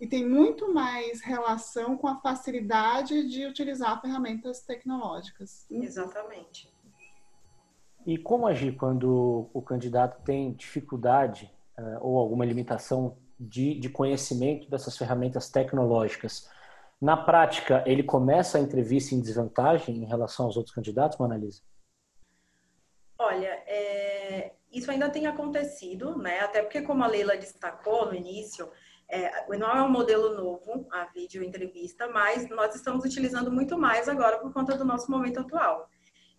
e 0.00 0.06
tem 0.06 0.26
muito 0.26 0.72
mais 0.72 1.20
relação 1.20 1.96
com 1.96 2.06
a 2.06 2.16
facilidade 2.20 3.28
de 3.28 3.44
utilizar 3.44 4.00
ferramentas 4.00 4.62
tecnológicas. 4.62 5.66
Exatamente. 5.70 6.72
E 8.06 8.16
como 8.16 8.46
agir 8.46 8.76
quando 8.76 9.50
o 9.52 9.62
candidato 9.62 10.22
tem 10.24 10.52
dificuldade 10.52 11.52
uh, 11.78 11.98
ou 12.00 12.18
alguma 12.18 12.44
limitação 12.44 13.16
de, 13.38 13.78
de 13.78 13.88
conhecimento 13.88 14.68
dessas 14.70 14.96
ferramentas 14.96 15.48
tecnológicas? 15.50 16.48
Na 17.00 17.16
prática, 17.16 17.82
ele 17.86 18.02
começa 18.02 18.58
a 18.58 18.60
entrevista 18.60 19.14
em 19.14 19.20
desvantagem 19.20 19.96
em 19.96 20.04
relação 20.04 20.46
aos 20.46 20.56
outros 20.56 20.74
candidatos, 20.74 21.18
Manalisa? 21.18 21.62
Olha, 23.18 23.62
é, 23.66 24.52
isso 24.72 24.90
ainda 24.90 25.08
tem 25.10 25.26
acontecido, 25.26 26.16
né? 26.16 26.40
Até 26.40 26.62
porque, 26.62 26.82
como 26.82 27.02
a 27.02 27.06
Leila 27.06 27.36
destacou 27.36 28.06
no 28.06 28.14
início, 28.14 28.70
é, 29.08 29.46
não 29.56 29.68
é 29.70 29.82
um 29.82 29.90
modelo 29.90 30.34
novo, 30.34 30.86
a 30.90 31.06
vídeo 31.06 31.42
entrevista, 31.42 32.08
mas 32.08 32.48
nós 32.48 32.74
estamos 32.74 33.04
utilizando 33.04 33.50
muito 33.50 33.76
mais 33.78 34.08
agora 34.08 34.38
por 34.38 34.52
conta 34.52 34.76
do 34.76 34.84
nosso 34.84 35.10
momento 35.10 35.40
atual. 35.40 35.88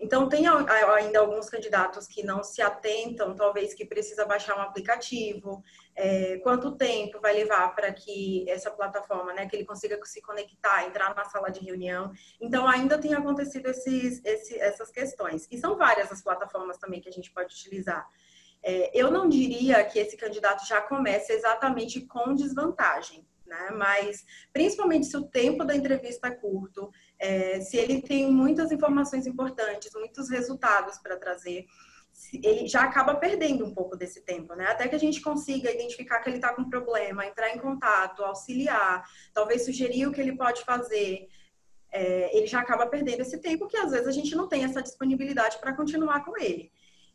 Então, 0.01 0.27
tem 0.27 0.47
ainda 0.47 1.19
alguns 1.19 1.47
candidatos 1.47 2.07
que 2.07 2.23
não 2.23 2.43
se 2.43 2.59
atentam, 2.59 3.35
talvez 3.35 3.71
que 3.75 3.85
precisa 3.85 4.25
baixar 4.25 4.57
um 4.57 4.61
aplicativo, 4.61 5.63
é, 5.95 6.39
quanto 6.39 6.75
tempo 6.75 7.19
vai 7.21 7.33
levar 7.33 7.75
para 7.75 7.93
que 7.93 8.43
essa 8.49 8.71
plataforma, 8.71 9.31
né, 9.31 9.45
que 9.47 9.55
ele 9.55 9.63
consiga 9.63 10.03
se 10.03 10.19
conectar, 10.19 10.87
entrar 10.87 11.15
na 11.15 11.23
sala 11.25 11.51
de 11.51 11.63
reunião. 11.63 12.11
Então, 12.41 12.67
ainda 12.67 12.97
tem 12.97 13.13
acontecido 13.13 13.67
esses, 13.67 14.19
esse, 14.25 14.59
essas 14.59 14.89
questões. 14.89 15.47
E 15.51 15.59
são 15.59 15.77
várias 15.77 16.11
as 16.11 16.23
plataformas 16.23 16.79
também 16.79 16.99
que 16.99 17.09
a 17.09 17.13
gente 17.13 17.31
pode 17.31 17.53
utilizar. 17.53 18.09
É, 18.63 18.91
eu 18.99 19.11
não 19.11 19.29
diria 19.29 19.83
que 19.83 19.99
esse 19.99 20.17
candidato 20.17 20.67
já 20.67 20.81
começa 20.81 21.31
exatamente 21.31 22.01
com 22.07 22.33
desvantagem 22.33 23.23
né? 23.51 23.69
Mas 23.71 24.25
principalmente 24.53 25.05
se 25.07 25.17
o 25.17 25.27
tempo 25.27 25.65
da 25.65 25.75
entrevista 25.75 26.29
é 26.29 26.31
curto, 26.31 26.89
é, 27.19 27.59
se 27.59 27.75
ele 27.75 28.01
tem 28.01 28.31
muitas 28.31 28.71
informações 28.71 29.27
importantes, 29.27 29.91
muitos 29.93 30.29
resultados 30.29 30.97
para 30.97 31.17
trazer, 31.17 31.65
ele 32.33 32.67
já 32.67 32.83
acaba 32.83 33.15
perdendo 33.15 33.65
um 33.65 33.73
pouco 33.73 33.97
desse 33.97 34.21
tempo, 34.21 34.53
né? 34.55 34.67
Até 34.67 34.87
que 34.87 34.95
a 34.95 34.99
gente 34.99 35.21
consiga 35.21 35.71
identificar 35.71 36.19
que 36.21 36.29
ele 36.29 36.37
está 36.37 36.53
com 36.53 36.69
problema, 36.69 37.25
entrar 37.25 37.49
em 37.49 37.59
contato, 37.59 38.23
auxiliar, 38.23 39.03
talvez 39.33 39.65
sugerir 39.65 40.07
o 40.07 40.11
que 40.11 40.21
ele 40.21 40.37
pode 40.37 40.63
fazer. 40.63 41.27
É, 41.91 42.37
ele 42.37 42.47
já 42.47 42.61
acaba 42.61 42.87
perdendo 42.87 43.19
esse 43.19 43.37
tempo 43.39 43.67
que 43.67 43.75
às 43.75 43.91
vezes 43.91 44.07
a 44.07 44.11
gente 44.11 44.33
não 44.33 44.47
tem 44.47 44.63
essa 44.63 44.81
disponibilidade 44.81 45.57
para 45.59 45.75
continuar 45.75 46.23
com 46.23 46.37
ele. 46.37 46.71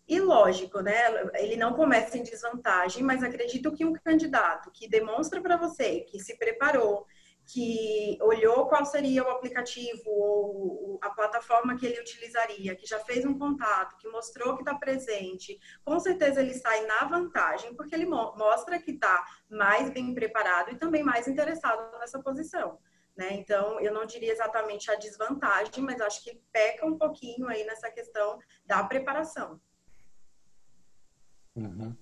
E 0.08 0.20
lógico, 0.20 0.80
né? 0.80 0.94
Ele 1.34 1.56
não 1.56 1.74
começa 1.74 2.16
em 2.16 2.22
desvantagem, 2.22 3.02
mas 3.02 3.24
acredito 3.24 3.72
que 3.72 3.84
um 3.84 3.92
candidato 3.92 4.70
que 4.70 4.88
demonstra 4.88 5.40
para 5.40 5.56
você 5.56 6.00
que 6.00 6.20
se 6.20 6.38
preparou, 6.38 7.06
que 7.44 8.16
olhou 8.20 8.66
qual 8.68 8.84
seria 8.84 9.24
o 9.24 9.30
aplicativo 9.30 10.08
ou 10.08 10.98
a 11.02 11.10
plataforma 11.10 11.76
que 11.76 11.86
ele 11.86 12.00
utilizaria, 12.00 12.76
que 12.76 12.86
já 12.86 13.00
fez 13.00 13.24
um 13.24 13.36
contato, 13.36 13.96
que 13.98 14.08
mostrou 14.08 14.54
que 14.54 14.62
está 14.62 14.74
presente, 14.74 15.58
com 15.84 15.98
certeza 15.98 16.40
ele 16.40 16.54
sai 16.54 16.86
na 16.86 17.04
vantagem, 17.04 17.74
porque 17.74 17.94
ele 17.94 18.06
mostra 18.06 18.78
que 18.80 18.92
está 18.92 19.24
mais 19.48 19.90
bem 19.90 20.14
preparado 20.14 20.70
e 20.70 20.78
também 20.78 21.02
mais 21.02 21.26
interessado 21.26 21.98
nessa 21.98 22.20
posição. 22.20 22.78
Né? 23.16 23.28
Então, 23.32 23.80
eu 23.80 23.94
não 23.94 24.04
diria 24.04 24.32
exatamente 24.32 24.90
a 24.90 24.96
desvantagem, 24.96 25.82
mas 25.82 26.00
acho 26.00 26.22
que 26.22 26.40
peca 26.52 26.84
um 26.84 26.98
pouquinho 26.98 27.48
aí 27.48 27.64
nessa 27.64 27.90
questão 27.90 28.38
da 28.64 28.84
preparação. 28.84 29.60
Uhum. 31.56 31.94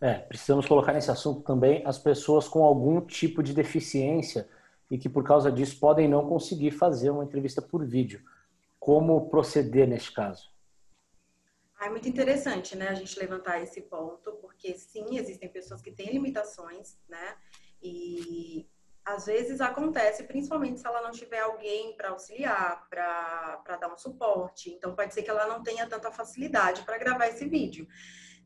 É, 0.00 0.14
precisamos 0.14 0.66
colocar 0.66 0.92
nesse 0.92 1.10
assunto 1.10 1.42
também 1.42 1.82
as 1.84 1.98
pessoas 1.98 2.48
com 2.48 2.64
algum 2.64 3.00
tipo 3.00 3.42
de 3.42 3.52
deficiência 3.52 4.48
e 4.90 4.96
que 4.96 5.08
por 5.08 5.24
causa 5.24 5.52
disso 5.52 5.78
podem 5.78 6.08
não 6.08 6.26
conseguir 6.26 6.70
fazer 6.70 7.10
uma 7.10 7.24
entrevista 7.24 7.60
por 7.60 7.84
vídeo. 7.84 8.22
Como 8.78 9.28
proceder 9.28 9.86
neste 9.86 10.12
caso? 10.12 10.48
Ah, 11.78 11.86
é 11.86 11.90
muito 11.90 12.08
interessante, 12.08 12.76
né, 12.76 12.88
a 12.88 12.94
gente 12.94 13.18
levantar 13.18 13.62
esse 13.62 13.80
ponto, 13.80 14.32
porque 14.32 14.74
sim, 14.74 15.18
existem 15.18 15.48
pessoas 15.48 15.80
que 15.80 15.90
têm 15.90 16.10
limitações, 16.10 16.98
né, 17.08 17.36
e 17.82 18.68
às 19.02 19.24
vezes 19.26 19.62
acontece, 19.62 20.24
principalmente 20.24 20.78
se 20.78 20.86
ela 20.86 21.00
não 21.00 21.10
tiver 21.10 21.40
alguém 21.40 21.96
para 21.96 22.10
auxiliar, 22.10 22.86
para 22.88 23.76
dar 23.80 23.92
um 23.92 23.96
suporte. 23.96 24.70
Então, 24.70 24.94
pode 24.94 25.14
ser 25.14 25.22
que 25.22 25.30
ela 25.30 25.46
não 25.46 25.62
tenha 25.62 25.86
tanta 25.86 26.12
facilidade 26.12 26.82
para 26.82 26.98
gravar 26.98 27.28
esse 27.28 27.46
vídeo. 27.46 27.88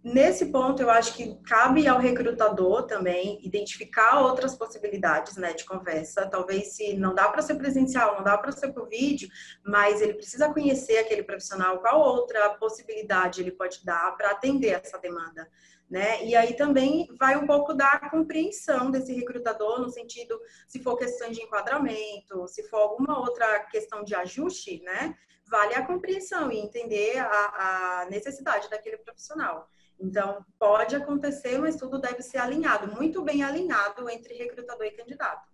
Nesse 0.05 0.53
ponto, 0.53 0.83
eu 0.83 0.91
acho 0.91 1.15
que 1.15 1.35
cabe 1.45 1.89
ao 1.89 1.99
recrutador 1.99 2.83
também 2.83 3.41
identificar 3.43 4.21
outras 4.21 4.55
possibilidades 4.55 5.39
né, 5.39 5.55
de 5.55 5.65
conversa. 5.65 6.29
Talvez 6.29 6.75
se 6.77 6.95
não 6.95 7.15
dá 7.15 7.27
para 7.31 7.41
ser 7.41 7.55
presencial, 7.55 8.17
não 8.17 8.23
dá 8.23 8.37
para 8.37 8.53
ser 8.53 8.71
por 8.75 8.87
vídeo, 8.87 9.31
mas 9.65 10.03
ele 10.03 10.13
precisa 10.13 10.53
conhecer 10.53 10.99
aquele 10.99 11.23
profissional, 11.23 11.79
qual 11.79 11.99
outra 12.01 12.51
possibilidade 12.51 13.41
ele 13.41 13.53
pode 13.53 13.83
dar 13.83 14.15
para 14.15 14.33
atender 14.33 14.79
essa 14.85 14.99
demanda. 14.99 15.49
Né? 15.89 16.23
E 16.27 16.37
aí 16.37 16.55
também 16.55 17.09
vai 17.19 17.39
um 17.39 17.47
pouco 17.47 17.73
da 17.73 17.99
compreensão 18.11 18.91
desse 18.91 19.15
recrutador, 19.15 19.81
no 19.81 19.89
sentido, 19.89 20.39
se 20.69 20.83
for 20.83 20.99
questão 20.99 21.31
de 21.31 21.41
enquadramento, 21.41 22.47
se 22.47 22.63
for 22.69 22.77
alguma 22.77 23.21
outra 23.21 23.61
questão 23.71 24.05
de 24.05 24.15
ajuste, 24.15 24.83
né? 24.83 25.17
Vale 25.47 25.75
a 25.75 25.87
compreensão 25.87 26.51
e 26.51 26.59
entender 26.59 27.19
a, 27.19 28.03
a 28.03 28.07
necessidade 28.11 28.69
daquele 28.71 28.99
profissional. 28.99 29.69
Então, 30.01 30.45
pode 30.59 30.97
acontecer, 30.97 31.59
mas 31.59 31.77
tudo 31.77 31.99
deve 31.99 32.23
ser 32.23 32.39
alinhado, 32.39 32.95
muito 32.95 33.23
bem 33.23 33.43
alinhado 33.43 34.09
entre 34.11 34.35
recrutador 34.35 34.87
e 34.87 34.91
candidato. 34.91 35.49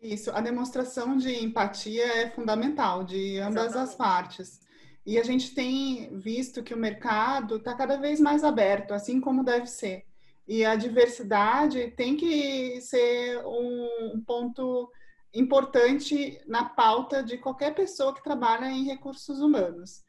Isso, 0.00 0.30
a 0.30 0.40
demonstração 0.40 1.16
de 1.16 1.32
empatia 1.32 2.04
é 2.04 2.30
fundamental 2.30 3.04
de 3.04 3.38
ambas 3.38 3.66
Exatamente. 3.66 3.90
as 3.90 3.94
partes. 3.94 4.60
E 5.06 5.18
a 5.18 5.22
gente 5.22 5.54
tem 5.54 6.16
visto 6.18 6.62
que 6.62 6.74
o 6.74 6.78
mercado 6.78 7.56
está 7.56 7.74
cada 7.74 7.96
vez 7.96 8.20
mais 8.20 8.42
aberto, 8.42 8.92
assim 8.92 9.20
como 9.20 9.44
deve 9.44 9.66
ser. 9.66 10.04
E 10.46 10.64
a 10.64 10.76
diversidade 10.76 11.90
tem 11.96 12.16
que 12.16 12.80
ser 12.80 13.42
um 13.46 14.22
ponto 14.26 14.90
importante 15.34 16.40
na 16.46 16.64
pauta 16.64 17.22
de 17.22 17.36
qualquer 17.38 17.74
pessoa 17.74 18.14
que 18.14 18.22
trabalha 18.22 18.66
em 18.66 18.84
recursos 18.84 19.40
humanos. 19.40 20.02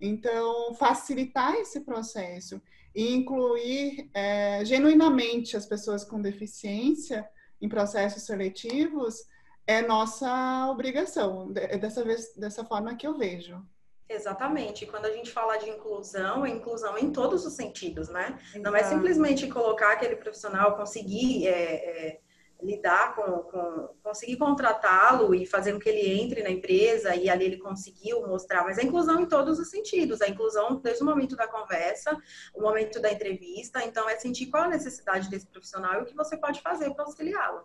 Então, 0.00 0.74
facilitar 0.74 1.54
esse 1.54 1.80
processo 1.80 2.60
e 2.94 3.14
incluir 3.14 4.10
é, 4.12 4.64
genuinamente 4.64 5.56
as 5.56 5.64
pessoas 5.64 6.04
com 6.04 6.20
deficiência 6.20 7.28
em 7.60 7.68
processos 7.68 8.24
seletivos 8.24 9.24
é 9.66 9.80
nossa 9.80 10.68
obrigação. 10.68 11.52
É 11.54 11.78
dessa, 11.78 12.02
vez, 12.02 12.34
dessa 12.34 12.64
forma 12.64 12.96
que 12.96 13.06
eu 13.06 13.16
vejo. 13.16 13.64
Exatamente. 14.08 14.84
Quando 14.86 15.06
a 15.06 15.12
gente 15.12 15.30
fala 15.30 15.56
de 15.56 15.70
inclusão, 15.70 16.44
é 16.44 16.50
inclusão 16.50 16.98
em 16.98 17.10
todos 17.10 17.46
os 17.46 17.54
sentidos, 17.54 18.08
né? 18.08 18.38
Exato. 18.50 18.60
Não 18.60 18.76
é 18.76 18.82
simplesmente 18.82 19.46
colocar 19.48 19.92
aquele 19.92 20.16
profissional, 20.16 20.76
conseguir 20.76 21.46
é, 21.46 21.52
é, 21.52 22.20
lidar 22.62 23.14
com, 23.14 23.22
com 23.42 23.88
conseguir 24.02 24.36
contratá-lo 24.36 25.34
e 25.34 25.44
fazer 25.44 25.72
com 25.72 25.78
que 25.78 25.88
ele 25.88 26.22
entre 26.22 26.42
na 26.42 26.50
empresa 26.50 27.14
e 27.14 27.28
ali 27.28 27.44
ele 27.44 27.58
conseguiu 27.58 28.26
mostrar, 28.26 28.64
mas 28.64 28.78
a 28.78 28.82
inclusão 28.82 29.20
em 29.20 29.26
todos 29.26 29.58
os 29.58 29.68
sentidos, 29.68 30.22
a 30.22 30.28
inclusão 30.28 30.76
desde 30.76 31.02
o 31.02 31.06
momento 31.06 31.36
da 31.36 31.48
conversa, 31.48 32.16
o 32.54 32.62
momento 32.62 33.00
da 33.00 33.12
entrevista, 33.12 33.84
então 33.84 34.08
é 34.08 34.16
sentir 34.16 34.46
qual 34.46 34.64
a 34.64 34.68
necessidade 34.68 35.28
desse 35.28 35.46
profissional 35.46 35.94
e 35.94 36.02
o 36.02 36.06
que 36.06 36.14
você 36.14 36.36
pode 36.36 36.60
fazer 36.60 36.94
para 36.94 37.04
auxiliá-lo. 37.04 37.62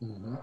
Uhum. 0.00 0.38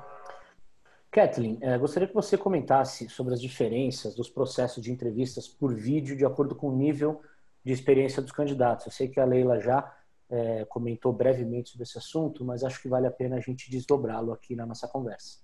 Kathleen, 1.11 1.57
eh, 1.61 1.77
gostaria 1.77 2.07
que 2.07 2.13
você 2.13 2.37
comentasse 2.37 3.09
sobre 3.09 3.33
as 3.33 3.41
diferenças 3.41 4.15
dos 4.15 4.29
processos 4.29 4.81
de 4.81 4.91
entrevistas 4.91 5.47
por 5.47 5.73
vídeo 5.73 6.15
de 6.15 6.25
acordo 6.25 6.55
com 6.55 6.69
o 6.69 6.75
nível 6.75 7.21
de 7.65 7.73
experiência 7.73 8.21
dos 8.21 8.31
candidatos. 8.31 8.85
Eu 8.85 8.91
sei 8.91 9.09
que 9.09 9.19
a 9.19 9.25
Leila 9.25 9.59
já 9.59 9.93
é, 10.31 10.65
comentou 10.65 11.11
brevemente 11.11 11.71
sobre 11.71 11.83
esse 11.83 11.97
assunto, 11.97 12.43
mas 12.45 12.63
acho 12.63 12.81
que 12.81 12.87
vale 12.87 13.05
a 13.05 13.11
pena 13.11 13.35
a 13.35 13.41
gente 13.41 13.69
desdobrá-lo 13.69 14.31
aqui 14.31 14.55
na 14.55 14.65
nossa 14.65 14.87
conversa. 14.87 15.39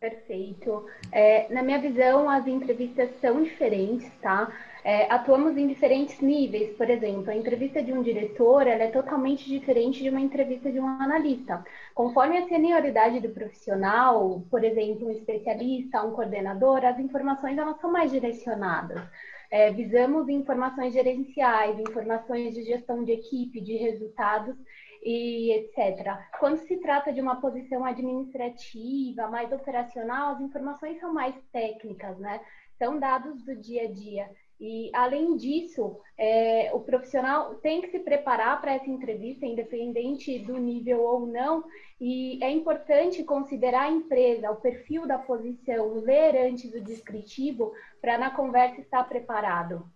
Perfeito. 0.00 0.86
É, 1.10 1.52
na 1.52 1.60
minha 1.60 1.80
visão, 1.80 2.30
as 2.30 2.46
entrevistas 2.46 3.10
são 3.20 3.42
diferentes, 3.42 4.08
tá? 4.22 4.48
É, 4.84 5.12
atuamos 5.12 5.56
em 5.56 5.66
diferentes 5.66 6.20
níveis. 6.20 6.76
Por 6.76 6.88
exemplo, 6.88 7.28
a 7.30 7.34
entrevista 7.34 7.82
de 7.82 7.92
um 7.92 8.00
diretor 8.00 8.64
ela 8.68 8.84
é 8.84 8.90
totalmente 8.90 9.48
diferente 9.48 10.00
de 10.00 10.08
uma 10.08 10.20
entrevista 10.20 10.70
de 10.70 10.78
um 10.78 10.86
analista. 10.86 11.64
Conforme 11.94 12.38
a 12.38 12.46
senioridade 12.46 13.18
do 13.18 13.30
profissional, 13.30 14.40
por 14.48 14.62
exemplo, 14.62 15.08
um 15.08 15.10
especialista, 15.10 16.04
um 16.04 16.12
coordenador, 16.12 16.84
as 16.84 17.00
informações 17.00 17.58
elas 17.58 17.80
são 17.80 17.90
mais 17.90 18.12
direcionadas. 18.12 19.02
É, 19.50 19.70
visamos 19.72 20.28
informações 20.28 20.92
gerenciais, 20.92 21.78
informações 21.78 22.54
de 22.54 22.64
gestão 22.64 23.04
de 23.04 23.12
equipe, 23.12 23.60
de 23.60 23.76
resultados. 23.76 24.56
e 25.02 25.52
etc. 25.52 26.18
Quando 26.40 26.58
se 26.66 26.76
trata 26.78 27.12
de 27.12 27.20
uma 27.20 27.40
posição 27.40 27.84
administrativa, 27.84 29.28
mais 29.28 29.52
operacional, 29.52 30.34
as 30.34 30.40
informações 30.40 30.98
são 30.98 31.14
mais 31.14 31.34
técnicas, 31.52 32.18
né? 32.18 32.40
São 32.78 32.98
dados 32.98 33.42
do 33.42 33.56
dia 33.56 33.84
a 33.84 33.92
dia. 33.92 34.30
E, 34.60 34.90
além 34.92 35.36
disso, 35.36 36.00
é, 36.16 36.72
o 36.74 36.80
profissional 36.80 37.54
tem 37.56 37.80
que 37.80 37.90
se 37.90 38.00
preparar 38.00 38.60
para 38.60 38.74
essa 38.74 38.90
entrevista, 38.90 39.46
independente 39.46 40.38
do 40.40 40.58
nível 40.58 41.00
ou 41.00 41.26
não, 41.26 41.64
e 42.00 42.42
é 42.42 42.50
importante 42.50 43.22
considerar 43.22 43.82
a 43.82 43.90
empresa, 43.90 44.50
o 44.50 44.56
perfil 44.56 45.06
da 45.06 45.16
posição, 45.16 46.00
ler 46.00 46.36
antes 46.48 46.74
o 46.74 46.80
descritivo, 46.80 47.72
para 48.00 48.18
na 48.18 48.30
conversa 48.30 48.80
estar 48.80 49.04
preparado. 49.04 49.88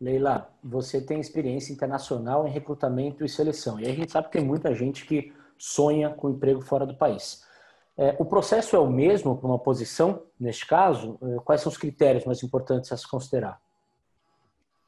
Leila, 0.00 0.50
você 0.62 1.04
tem 1.04 1.20
experiência 1.20 1.72
internacional 1.72 2.46
em 2.46 2.50
recrutamento 2.50 3.22
e 3.22 3.28
seleção, 3.28 3.78
e 3.78 3.86
a 3.86 3.92
gente 3.92 4.10
sabe 4.10 4.28
que 4.28 4.38
tem 4.38 4.44
muita 4.44 4.74
gente 4.74 5.04
que 5.04 5.32
sonha 5.58 6.08
com 6.08 6.30
emprego 6.30 6.62
fora 6.62 6.86
do 6.86 6.96
país. 6.96 7.46
É, 7.98 8.14
o 8.16 8.24
processo 8.24 8.76
é 8.76 8.78
o 8.78 8.88
mesmo 8.88 9.36
para 9.36 9.48
uma 9.48 9.58
posição, 9.58 10.22
neste 10.38 10.64
caso? 10.64 11.18
É, 11.20 11.40
quais 11.44 11.60
são 11.60 11.72
os 11.72 11.76
critérios 11.76 12.24
mais 12.24 12.40
importantes 12.44 12.92
a 12.92 12.96
se 12.96 13.08
considerar? 13.08 13.60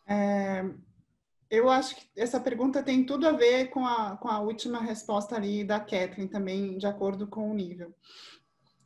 É, 0.07 0.65
eu 1.51 1.69
acho 1.69 1.97
que 1.97 2.09
essa 2.17 2.39
pergunta 2.39 2.85
tem 2.85 3.05
tudo 3.05 3.27
a 3.27 3.33
ver 3.33 3.71
com 3.71 3.85
a, 3.85 4.17
com 4.17 4.29
a 4.29 4.39
última 4.39 4.81
resposta 4.81 5.35
ali 5.35 5.65
da 5.65 5.81
Kathleen, 5.81 6.29
também 6.29 6.79
de 6.79 6.87
acordo 6.87 7.27
com 7.27 7.51
o 7.51 7.55
nível. 7.55 7.93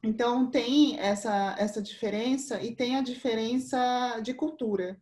Então, 0.02 0.50
tem 0.50 0.98
essa, 0.98 1.54
essa 1.58 1.82
diferença 1.82 2.62
e 2.62 2.74
tem 2.74 2.96
a 2.96 3.02
diferença 3.02 4.20
de 4.22 4.32
cultura. 4.32 4.98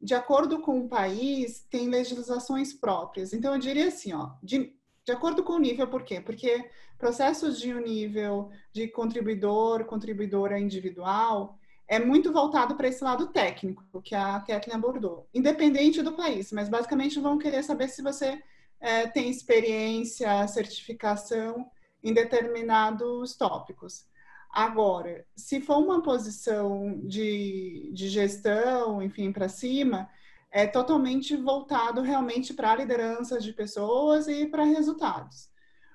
De 0.00 0.14
acordo 0.14 0.60
com 0.60 0.80
o 0.80 0.88
país, 0.88 1.64
tem 1.70 1.88
legislações 1.88 2.72
próprias. 2.72 3.32
Então, 3.32 3.54
eu 3.54 3.60
diria 3.60 3.88
assim, 3.88 4.12
ó, 4.12 4.30
de, 4.42 4.75
de 5.06 5.12
acordo 5.12 5.44
com 5.44 5.52
o 5.52 5.58
nível, 5.60 5.86
por 5.86 6.02
quê? 6.02 6.20
Porque 6.20 6.68
processos 6.98 7.60
de 7.60 7.72
um 7.72 7.80
nível 7.80 8.50
de 8.72 8.88
contribuidor, 8.88 9.84
contribuidora 9.84 10.58
individual, 10.58 11.56
é 11.86 12.00
muito 12.00 12.32
voltado 12.32 12.74
para 12.74 12.88
esse 12.88 13.04
lado 13.04 13.28
técnico 13.28 14.02
que 14.02 14.16
a 14.16 14.40
Kathleen 14.40 14.76
abordou, 14.76 15.28
independente 15.32 16.02
do 16.02 16.16
país, 16.16 16.50
mas 16.50 16.68
basicamente 16.68 17.20
vão 17.20 17.38
querer 17.38 17.62
saber 17.62 17.88
se 17.88 18.02
você 18.02 18.42
é, 18.80 19.06
tem 19.06 19.30
experiência, 19.30 20.48
certificação 20.48 21.70
em 22.02 22.12
determinados 22.12 23.36
tópicos. 23.36 24.06
Agora, 24.50 25.24
se 25.36 25.60
for 25.60 25.78
uma 25.78 26.02
posição 26.02 27.00
de, 27.04 27.92
de 27.94 28.08
gestão, 28.08 29.00
enfim, 29.00 29.30
para 29.30 29.48
cima, 29.48 30.08
é 30.50 30.66
totalmente 30.66 31.36
voltado 31.36 32.00
realmente 32.00 32.54
para 32.54 32.72
a 32.72 32.76
liderança 32.76 33.38
de 33.38 33.52
pessoas 33.52 34.28
e 34.28 34.46
para 34.46 34.64
resultados. 34.64 35.50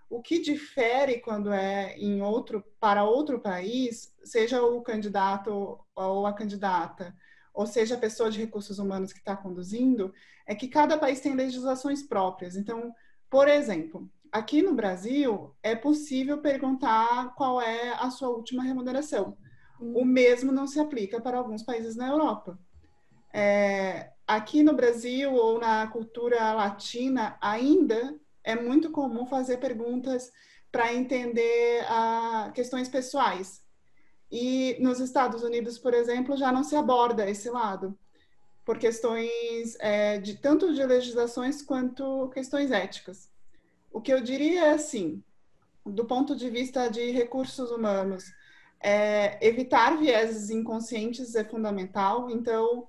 O 0.10 0.22
que 0.22 0.40
difere 0.40 1.20
quando 1.20 1.52
é 1.54 1.96
em 1.98 2.22
outro 2.22 2.64
para 2.80 3.04
outro 3.04 3.40
país, 3.40 4.14
seja 4.24 4.62
o 4.62 4.82
candidato 4.82 5.80
ou 5.96 6.26
a 6.26 6.34
candidata, 6.34 7.16
ou 7.54 7.66
seja 7.66 7.96
a 7.96 8.00
pessoa 8.00 8.30
de 8.30 8.40
recursos 8.40 8.78
humanos 8.78 9.14
que 9.14 9.20
está 9.20 9.36
conduzindo, 9.36 10.14
é 10.46 10.54
que 10.54 10.68
cada 10.68 10.98
país 10.98 11.22
tem 11.22 11.34
legislações 11.34 12.04
próprias. 12.04 12.56
Então, 12.56 12.94
por 13.30 13.48
exemplo, 13.48 14.10
aqui 14.32 14.62
no 14.62 14.74
Brasil 14.74 15.56
é 15.64 15.76
possível 15.76 16.40
perguntar 16.40 17.34
qual 17.36 17.62
é 17.62 17.94
a 17.94 18.10
sua 18.10 18.30
última 18.30 18.64
remuneração. 18.64 19.38
O 19.80 20.06
mesmo 20.06 20.52
não 20.52 20.68
se 20.68 20.80
aplica 20.80 21.20
para 21.20 21.38
alguns 21.38 21.64
países 21.64 21.96
na 21.96 22.08
Europa. 22.08 22.60
É, 23.34 24.12
aqui 24.36 24.64
no 24.64 24.74
Brasil 24.74 25.34
ou 25.34 25.60
na 25.60 25.88
cultura 25.88 26.54
latina 26.54 27.38
ainda 27.42 28.18
é 28.44 28.56
muito 28.56 28.90
comum 28.90 29.26
fazer 29.26 29.58
perguntas 29.58 30.32
para 30.72 30.94
entender 30.94 31.86
ah, 31.88 32.50
questões 32.56 32.88
pessoais. 32.88 33.62
E 34.32 34.78
nos 34.80 35.02
Estados 35.02 35.44
Unidos, 35.44 35.78
por 35.78 35.94
exemplo, 35.94 36.38
já 36.38 36.50
não 36.50 36.64
se 36.64 36.78
aborda 36.78 37.30
esse 37.30 37.50
lado, 37.50 37.98
por 38.64 38.78
questões 38.78 39.76
é, 39.82 40.18
de 40.18 40.38
tanto 40.38 40.74
de 40.74 40.86
legislações 40.86 41.62
quanto 41.62 42.30
questões 42.30 42.72
éticas. 42.72 43.30
O 43.92 44.00
que 44.00 44.14
eu 44.14 44.22
diria 44.22 44.68
é 44.68 44.72
assim, 44.72 45.22
do 45.86 46.06
ponto 46.06 46.38
de 46.38 46.50
vista 46.50 46.88
de 46.88 47.12
recursos 47.12 47.70
humanos, 47.70 48.24
é, 48.80 49.46
evitar 49.46 49.98
vieses 49.98 50.50
inconscientes 50.50 51.36
é 51.36 51.44
fundamental. 51.44 52.30
Então, 52.30 52.88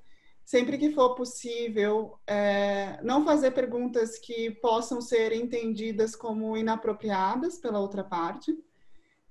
sempre 0.53 0.77
que 0.77 0.91
for 0.91 1.15
possível, 1.15 2.19
é, 2.27 3.03
não 3.03 3.25
fazer 3.25 3.53
perguntas 3.53 4.19
que 4.19 4.51
possam 4.51 5.01
ser 5.01 5.33
entendidas 5.33 6.15
como 6.15 6.55
inapropriadas 6.59 7.57
pela 7.57 7.81
outra 7.81 8.05
parte. 8.05 8.55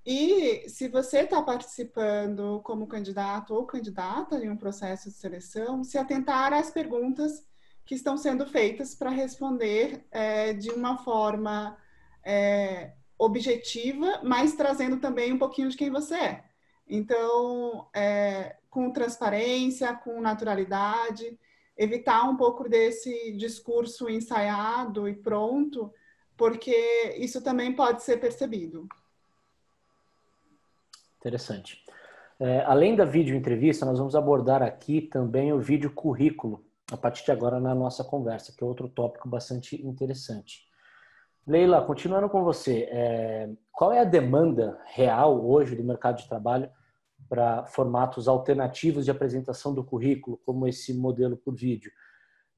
E 0.03 0.67
se 0.67 0.87
você 0.87 1.19
está 1.19 1.39
participando 1.43 2.59
como 2.63 2.87
candidato 2.87 3.53
ou 3.53 3.67
candidata 3.67 4.43
em 4.43 4.49
um 4.49 4.57
processo 4.57 5.09
de 5.09 5.15
seleção, 5.15 5.83
se 5.83 5.95
atentar 5.95 6.53
às 6.53 6.71
perguntas 6.71 7.45
que 7.85 7.93
estão 7.93 8.17
sendo 8.17 8.47
feitas 8.47 8.95
para 8.95 9.11
responder 9.11 10.03
é, 10.09 10.53
de 10.53 10.71
uma 10.71 10.97
forma 10.97 11.77
é, 12.25 12.93
objetiva, 13.15 14.21
mas 14.23 14.55
trazendo 14.55 14.97
também 14.97 15.31
um 15.31 15.37
pouquinho 15.37 15.69
de 15.69 15.77
quem 15.77 15.91
você 15.91 16.15
é. 16.15 16.43
Então, 16.87 17.87
é, 17.93 18.55
com 18.71 18.89
transparência, 18.89 19.93
com 19.93 20.21
naturalidade, 20.21 21.37
evitar 21.77 22.23
um 22.27 22.37
pouco 22.37 22.67
desse 22.69 23.33
discurso 23.33 24.09
ensaiado 24.09 25.09
e 25.09 25.13
pronto, 25.13 25.93
porque 26.37 26.73
isso 27.17 27.43
também 27.43 27.75
pode 27.75 28.01
ser 28.01 28.17
percebido. 28.17 28.87
Interessante. 31.19 31.83
É, 32.39 32.61
além 32.61 32.95
da 32.95 33.05
vídeo 33.05 33.35
entrevista, 33.35 33.85
nós 33.85 33.99
vamos 33.99 34.15
abordar 34.15 34.63
aqui 34.63 35.01
também 35.01 35.51
o 35.53 35.59
vídeo 35.59 35.91
currículo, 35.91 36.65
a 36.91 36.97
partir 36.97 37.25
de 37.25 37.31
agora 37.31 37.59
na 37.59 37.75
nossa 37.75 38.03
conversa, 38.03 38.53
que 38.57 38.63
é 38.63 38.67
outro 38.67 38.87
tópico 38.87 39.27
bastante 39.27 39.85
interessante. 39.85 40.65
Leila, 41.45 41.83
continuando 41.85 42.29
com 42.29 42.43
você, 42.43 42.87
é, 42.89 43.49
qual 43.71 43.91
é 43.91 43.99
a 43.99 44.05
demanda 44.05 44.79
real 44.85 45.45
hoje 45.45 45.75
do 45.75 45.83
mercado 45.83 46.17
de 46.17 46.27
trabalho 46.27 46.69
para 47.31 47.65
formatos 47.65 48.27
alternativos 48.27 49.05
de 49.05 49.11
apresentação 49.11 49.73
do 49.73 49.85
currículo, 49.85 50.37
como 50.45 50.67
esse 50.67 50.93
modelo 50.93 51.37
por 51.37 51.55
vídeo. 51.55 51.89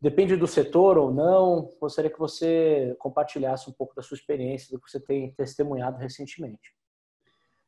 Depende 0.02 0.36
do 0.36 0.48
setor 0.48 0.98
ou 0.98 1.14
não, 1.14 1.72
gostaria 1.80 2.10
que 2.10 2.18
você 2.18 2.96
compartilhasse 2.98 3.70
um 3.70 3.74
pouco 3.74 3.94
da 3.94 4.02
sua 4.02 4.16
experiência, 4.16 4.72
do 4.72 4.82
que 4.82 4.90
você 4.90 5.00
tem 5.00 5.32
testemunhado 5.36 6.00
recentemente. 6.00 6.76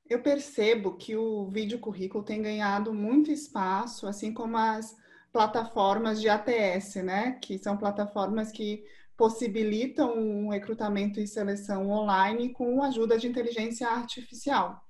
Eu 0.09 0.23
percebo 0.23 0.97
que 0.97 1.15
o 1.15 1.47
vídeo 1.51 1.77
currículo 1.77 2.23
tem 2.23 2.41
ganhado 2.41 2.91
muito 2.91 3.29
espaço, 3.29 4.07
assim 4.07 4.33
como 4.33 4.57
as 4.57 4.95
plataformas 5.31 6.19
de 6.19 6.27
ATS, 6.27 6.95
né? 7.03 7.33
Que 7.33 7.59
são 7.59 7.77
plataformas 7.77 8.51
que 8.51 8.83
possibilitam 9.15 10.17
um 10.17 10.49
recrutamento 10.49 11.19
e 11.19 11.27
seleção 11.27 11.87
online 11.91 12.49
com 12.49 12.81
a 12.81 12.87
ajuda 12.87 13.15
de 13.15 13.27
inteligência 13.27 13.87
artificial. 13.87 14.81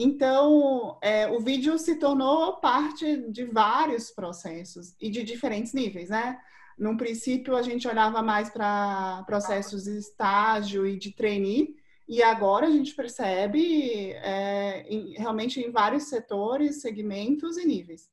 Então, 0.00 0.96
é, 1.02 1.26
o 1.26 1.40
vídeo 1.40 1.76
se 1.76 1.96
tornou 1.96 2.58
parte 2.58 3.16
de 3.32 3.44
vários 3.44 4.12
processos 4.12 4.94
e 5.00 5.10
de 5.10 5.24
diferentes 5.24 5.72
níveis, 5.72 6.08
né? 6.08 6.38
Num 6.78 6.96
princípio, 6.96 7.56
a 7.56 7.62
gente 7.62 7.88
olhava 7.88 8.22
mais 8.22 8.48
para 8.48 9.24
processos 9.26 9.82
de 9.82 9.98
estágio 9.98 10.86
e 10.86 10.96
de 10.96 11.10
trainee, 11.10 11.74
e 12.06 12.22
agora 12.22 12.68
a 12.68 12.70
gente 12.70 12.94
percebe 12.94 14.12
é, 14.12 14.86
em, 14.88 15.14
realmente 15.14 15.60
em 15.60 15.72
vários 15.72 16.04
setores, 16.04 16.80
segmentos 16.80 17.56
e 17.56 17.66
níveis. 17.66 18.08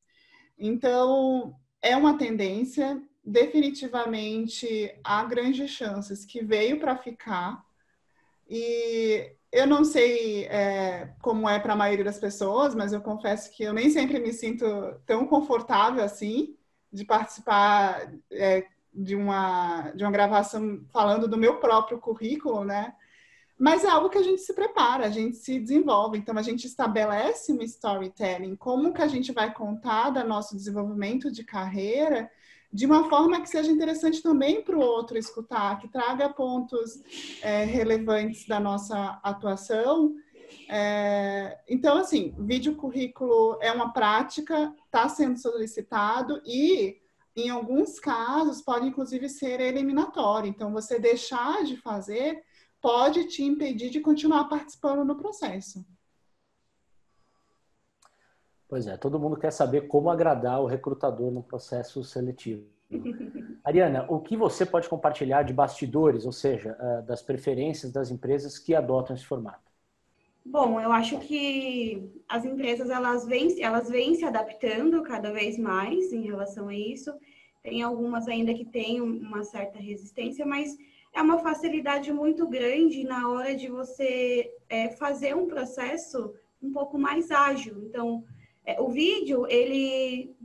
Então, 0.58 1.56
é 1.84 1.96
uma 1.96 2.18
tendência, 2.18 3.00
definitivamente 3.24 4.92
há 5.04 5.24
grandes 5.24 5.70
chances 5.70 6.26
que 6.26 6.44
veio 6.44 6.80
para 6.80 6.98
ficar, 6.98 7.64
e 8.50 9.36
eu 9.56 9.66
não 9.66 9.86
sei 9.86 10.46
é, 10.48 11.14
como 11.22 11.48
é 11.48 11.58
para 11.58 11.72
a 11.72 11.78
maioria 11.78 12.04
das 12.04 12.20
pessoas, 12.20 12.76
mas 12.76 12.92
eu 12.92 13.00
confesso 13.00 13.50
que 13.52 13.64
eu 13.64 13.74
nem 13.74 13.90
sempre 13.90 14.20
me 14.20 14.34
sinto 14.34 14.66
tão 15.06 15.26
confortável 15.26 16.04
assim 16.04 16.58
de 16.92 17.06
participar 17.06 18.12
é, 18.34 18.66
de, 18.94 19.16
uma, 19.16 19.92
de 19.92 20.04
uma 20.04 20.12
gravação 20.12 20.86
falando 20.92 21.26
do 21.26 21.38
meu 21.38 21.58
próprio 21.58 22.00
currículo, 22.00 22.66
né? 22.66 22.94
Mas 23.58 23.86
é 23.86 23.90
algo 23.90 24.10
que 24.10 24.18
a 24.18 24.24
gente 24.24 24.42
se 24.42 24.54
prepara, 24.54 25.06
a 25.06 25.10
gente 25.10 25.38
se 25.38 25.58
desenvolve. 25.58 26.18
Então, 26.18 26.38
a 26.38 26.42
gente 26.42 26.68
estabelece 26.68 27.54
um 27.54 27.62
storytelling, 27.62 28.58
como 28.58 28.94
que 28.94 29.02
a 29.02 29.08
gente 29.08 29.32
vai 29.32 29.54
contar 29.54 30.10
do 30.10 30.22
nosso 30.28 30.54
desenvolvimento 30.54 31.32
de 31.32 31.46
carreira 31.46 32.30
de 32.76 32.86
uma 32.86 33.08
forma 33.08 33.40
que 33.40 33.48
seja 33.48 33.72
interessante 33.72 34.22
também 34.22 34.62
para 34.62 34.76
o 34.76 34.82
outro 34.82 35.18
escutar, 35.18 35.80
que 35.80 35.88
traga 35.88 36.28
pontos 36.28 37.02
é, 37.42 37.64
relevantes 37.64 38.46
da 38.46 38.60
nossa 38.60 39.18
atuação. 39.24 40.14
É, 40.70 41.58
então, 41.70 41.98
assim, 41.98 42.36
vídeo 42.38 42.76
currículo 42.76 43.58
é 43.62 43.72
uma 43.72 43.94
prática, 43.94 44.76
está 44.88 45.08
sendo 45.08 45.40
solicitado 45.40 46.42
e 46.46 46.98
em 47.34 47.50
alguns 47.50 47.98
casos, 47.98 48.62
pode 48.62 48.88
inclusive 48.88 49.30
ser 49.30 49.62
eliminatório. 49.62 50.50
Então, 50.50 50.74
você 50.74 51.00
deixar 51.00 51.64
de 51.64 51.78
fazer 51.78 52.44
pode 52.82 53.26
te 53.30 53.42
impedir 53.42 53.90
de 53.90 54.02
continuar 54.02 54.50
participando 54.50 55.06
no 55.06 55.16
processo. 55.16 55.86
Pois 58.76 58.88
é, 58.88 58.98
todo 58.98 59.18
mundo 59.18 59.38
quer 59.38 59.52
saber 59.52 59.88
como 59.88 60.10
agradar 60.10 60.62
o 60.62 60.66
recrutador 60.66 61.32
no 61.32 61.42
processo 61.42 62.04
seletivo. 62.04 62.66
Ariana, 63.64 64.06
o 64.10 64.20
que 64.20 64.36
você 64.36 64.66
pode 64.66 64.90
compartilhar 64.90 65.44
de 65.44 65.54
bastidores, 65.54 66.26
ou 66.26 66.34
seja, 66.34 66.76
eh, 66.78 67.02
das 67.04 67.22
preferências 67.22 67.90
das 67.94 68.12
empresas 68.12 68.60
que 68.60 68.76
adotam 68.76 69.16
esse 69.16 69.26
formato? 69.26 69.72
Bom, 70.46 70.78
eu 70.82 70.92
acho 70.92 71.18
que 71.20 72.12
as 72.28 72.44
empresas 72.44 72.90
elas 72.90 73.26
vêm, 73.26 73.64
elas 73.64 73.90
vêm 73.90 74.14
se 74.14 74.26
adaptando 74.26 75.02
cada 75.04 75.32
vez 75.32 75.58
mais 75.58 76.12
em 76.12 76.24
relação 76.24 76.68
a 76.68 76.76
isso. 76.76 77.14
Tem 77.64 77.82
algumas 77.82 78.28
ainda 78.28 78.54
que 78.54 78.66
têm 78.66 79.00
uma 79.00 79.46
certa 79.46 79.80
resistência, 79.80 80.46
mas 80.46 80.76
é 81.14 81.22
uma 81.22 81.40
facilidade 81.40 82.12
muito 82.12 82.46
grande 82.46 83.06
na 83.06 83.30
hora 83.30 83.56
de 83.56 83.70
você 83.70 84.52
é, 84.68 84.90
fazer 84.90 85.34
um 85.34 85.48
processo 85.48 86.34
um 86.62 86.74
pouco 86.74 86.98
mais 86.98 87.32
ágil. 87.32 87.82
Então, 87.86 88.26
é, 88.66 88.82
o 88.82 88.90
vídeo 88.90 89.46
ele 89.48 90.36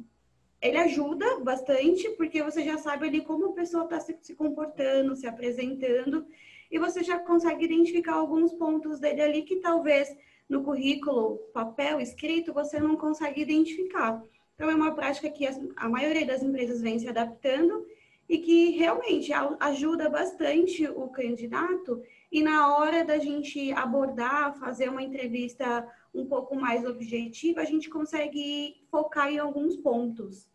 ele 0.63 0.77
ajuda 0.77 1.41
bastante 1.41 2.07
porque 2.11 2.43
você 2.43 2.63
já 2.63 2.77
sabe 2.77 3.09
ali 3.09 3.23
como 3.23 3.47
a 3.47 3.53
pessoa 3.53 3.85
está 3.85 3.99
se, 3.99 4.15
se 4.21 4.35
comportando, 4.35 5.17
se 5.17 5.27
apresentando 5.27 6.27
e 6.71 6.79
você 6.79 7.03
já 7.03 7.19
consegue 7.19 7.65
identificar 7.65 8.15
alguns 8.15 8.53
pontos 8.53 9.01
dele 9.01 9.23
ali 9.23 9.43
que 9.43 9.57
talvez 9.57 10.15
no 10.51 10.65
currículo, 10.65 11.39
papel, 11.55 12.01
escrito, 12.01 12.53
você 12.53 12.81
não 12.81 12.97
consegue 12.97 13.41
identificar. 13.41 14.21
Então, 14.55 14.69
é 14.69 14.75
uma 14.75 14.95
prática 14.95 15.31
que 15.31 15.47
a 15.77 15.89
maioria 15.89 16.27
das 16.27 16.43
empresas 16.43 16.83
vem 16.83 16.99
se 16.99 17.09
adaptando 17.09 17.87
e 18.29 18.39
que 18.39 18.71
realmente 18.71 19.33
ajuda 19.61 20.11
bastante 20.11 20.87
o 20.89 21.09
candidato. 21.09 22.03
E 22.31 22.43
na 22.43 22.77
hora 22.77 23.05
da 23.05 23.19
gente 23.19 23.73
abordar, 23.73 24.59
fazer 24.59 24.89
uma 24.89 25.03
entrevista 25.03 25.87
um 26.13 26.27
pouco 26.27 26.55
mais 26.57 26.85
objetiva, 26.85 27.61
a 27.61 27.65
gente 27.65 27.89
consegue 27.89 28.85
focar 28.91 29.29
em 29.29 29.39
alguns 29.39 29.77
pontos. 29.77 30.49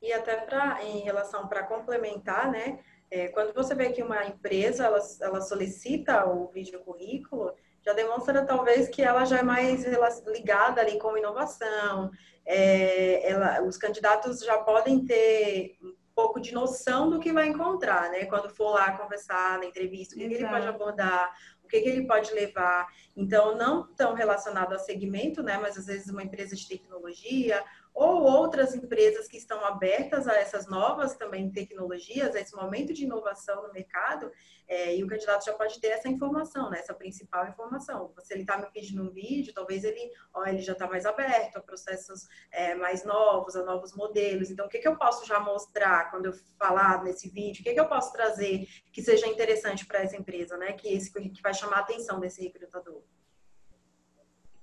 E 0.00 0.12
até 0.12 0.36
para 0.36 0.84
em 0.84 1.00
relação 1.00 1.48
para 1.48 1.64
complementar, 1.64 2.50
né? 2.50 2.80
É, 3.10 3.28
quando 3.28 3.54
você 3.54 3.74
vê 3.74 3.90
que 3.90 4.02
uma 4.02 4.26
empresa 4.26 4.84
ela, 4.84 5.00
ela 5.22 5.40
solicita 5.40 6.26
o 6.26 6.48
vídeo 6.48 6.80
currículo, 6.80 7.54
já 7.84 7.92
demonstra 7.94 8.44
talvez 8.44 8.88
que 8.88 9.02
ela 9.02 9.24
já 9.24 9.38
é 9.38 9.42
mais 9.42 9.84
ligada 10.26 10.80
ali 10.80 10.98
com 10.98 11.16
inovação. 11.16 12.10
É, 12.44 13.30
ela, 13.30 13.62
os 13.62 13.76
candidatos 13.76 14.40
já 14.40 14.58
podem 14.58 15.04
ter 15.04 15.78
um 15.82 15.94
pouco 16.14 16.40
de 16.40 16.52
noção 16.52 17.08
do 17.08 17.18
que 17.18 17.32
vai 17.32 17.46
encontrar, 17.46 18.10
né? 18.10 18.26
Quando 18.26 18.50
for 18.50 18.72
lá 18.72 18.92
conversar 18.92 19.58
na 19.58 19.64
entrevista, 19.64 20.14
o 20.14 20.18
que, 20.18 20.28
que 20.28 20.34
ele 20.34 20.48
pode 20.48 20.66
abordar, 20.66 21.32
o 21.68 21.70
que, 21.70 21.82
que 21.82 21.88
ele 21.88 22.06
pode 22.06 22.32
levar. 22.32 22.88
Então, 23.14 23.56
não 23.56 23.86
tão 23.94 24.14
relacionado 24.14 24.72
ao 24.72 24.78
segmento, 24.78 25.42
né? 25.42 25.58
Mas 25.58 25.76
às 25.76 25.86
vezes 25.86 26.08
uma 26.08 26.22
empresa 26.22 26.56
de 26.56 26.66
tecnologia 26.66 27.62
ou 27.94 28.22
outras 28.22 28.74
empresas 28.74 29.26
que 29.26 29.36
estão 29.36 29.64
abertas 29.64 30.28
a 30.28 30.34
essas 30.34 30.66
novas 30.66 31.16
também 31.16 31.50
tecnologias, 31.50 32.34
a 32.34 32.40
esse 32.40 32.54
momento 32.54 32.92
de 32.92 33.04
inovação 33.04 33.62
no 33.62 33.72
mercado, 33.72 34.30
é, 34.68 34.94
e 34.94 35.02
o 35.02 35.06
candidato 35.06 35.46
já 35.46 35.54
pode 35.54 35.80
ter 35.80 35.88
essa 35.88 36.08
informação, 36.08 36.70
né, 36.70 36.78
essa 36.78 36.92
principal 36.92 37.48
informação. 37.48 38.12
Se 38.22 38.34
ele 38.34 38.42
está 38.42 38.58
me 38.58 38.70
pedindo 38.70 39.02
um 39.02 39.10
vídeo, 39.10 39.54
talvez 39.54 39.82
ele, 39.82 40.12
ó, 40.32 40.46
ele 40.46 40.60
já 40.60 40.72
está 40.72 40.86
mais 40.86 41.06
aberto 41.06 41.56
a 41.56 41.60
processos 41.60 42.28
é, 42.52 42.74
mais 42.74 43.04
novos, 43.04 43.56
a 43.56 43.64
novos 43.64 43.94
modelos. 43.94 44.50
Então, 44.50 44.66
o 44.66 44.68
que, 44.68 44.78
que 44.78 44.88
eu 44.88 44.96
posso 44.96 45.26
já 45.26 45.40
mostrar 45.40 46.10
quando 46.10 46.26
eu 46.26 46.32
falar 46.58 47.02
nesse 47.02 47.30
vídeo? 47.30 47.62
O 47.62 47.64
que, 47.64 47.72
que 47.72 47.80
eu 47.80 47.88
posso 47.88 48.12
trazer 48.12 48.66
que 48.92 49.02
seja 49.02 49.26
interessante 49.26 49.86
para 49.86 50.00
essa 50.00 50.16
empresa, 50.16 50.56
né, 50.56 50.72
que, 50.74 50.88
esse, 50.88 51.10
que 51.10 51.42
vai 51.42 51.54
chamar 51.54 51.78
a 51.78 51.80
atenção 51.80 52.20
desse 52.20 52.42
recrutador? 52.42 53.02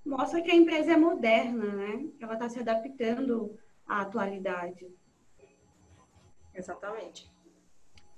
Mostra 0.06 0.42
que 0.42 0.52
a 0.52 0.56
empresa 0.56 0.94
é 0.94 0.98
moderna, 0.98 1.66
né? 1.66 2.06
Ela 2.20 2.34
está 2.34 2.48
se 2.48 2.60
adaptando 2.60 3.58
à 3.88 4.02
atualidade. 4.02 4.88
Exatamente. 6.54 7.30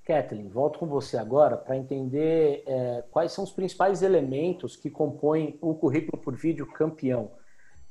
Kathleen, 0.04 0.48
volto 0.48 0.80
com 0.80 0.88
você 0.88 1.18
agora 1.18 1.58
para 1.58 1.76
entender 1.76 2.64
é, 2.66 3.04
quais 3.12 3.32
são 3.32 3.44
os 3.44 3.52
principais 3.52 4.02
elementos 4.02 4.76
que 4.76 4.90
compõem 4.90 5.58
um 5.62 5.74
currículo 5.74 6.22
por 6.22 6.36
vídeo 6.36 6.66
campeão. 6.66 7.32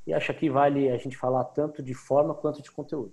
E 0.07 0.15
acho 0.15 0.33
que 0.35 0.49
vale 0.49 0.89
a 0.89 0.97
gente 0.97 1.17
falar 1.17 1.45
tanto 1.45 1.83
de 1.83 1.93
forma 1.93 2.35
quanto 2.35 2.63
de 2.63 2.71
conteúdo. 2.71 3.13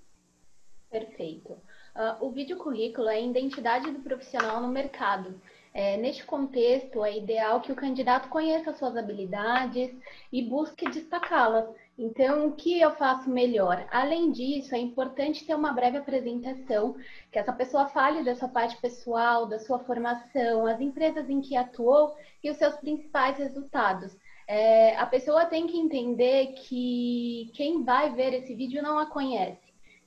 Perfeito. 0.89 1.53
Uh, 1.53 2.25
o 2.25 2.31
vídeo 2.31 2.55
currículo 2.57 3.09
é 3.09 3.15
a 3.15 3.19
identidade 3.19 3.91
do 3.91 3.99
profissional 3.99 4.61
no 4.61 4.67
mercado 4.67 5.41
é, 5.73 5.97
neste 5.97 6.23
contexto, 6.23 7.03
é 7.03 7.17
ideal 7.17 7.59
que 7.59 7.71
o 7.71 7.75
candidato 7.75 8.29
conheça 8.29 8.73
suas 8.73 8.95
habilidades 8.95 9.91
e 10.31 10.41
busque 10.43 10.89
destacá-las. 10.89 11.67
Então, 11.97 12.47
o 12.47 12.51
que 12.53 12.79
eu 12.79 12.91
faço 12.95 13.29
melhor? 13.29 13.88
Além 13.91 14.31
disso, 14.31 14.75
é 14.75 14.77
importante 14.77 15.45
ter 15.45 15.55
uma 15.55 15.73
breve 15.73 15.97
apresentação, 15.97 16.95
que 17.31 17.39
essa 17.39 17.53
pessoa 17.53 17.88
fale 17.88 18.23
da 18.23 18.36
sua 18.36 18.47
parte 18.47 18.77
pessoal, 18.77 19.47
da 19.47 19.59
sua 19.59 19.79
formação, 19.79 20.67
as 20.67 20.79
empresas 20.79 21.29
em 21.29 21.41
que 21.41 21.55
atuou 21.55 22.15
e 22.43 22.49
os 22.51 22.57
seus 22.57 22.75
principais 22.77 23.38
resultados. 23.38 24.15
É, 24.47 24.95
a 24.97 25.05
pessoa 25.05 25.45
tem 25.45 25.67
que 25.67 25.77
entender 25.77 26.53
que 26.53 27.49
quem 27.53 27.83
vai 27.83 28.13
ver 28.13 28.33
esse 28.33 28.53
vídeo 28.53 28.83
não 28.83 28.99
a 28.99 29.05
conhece. 29.05 29.62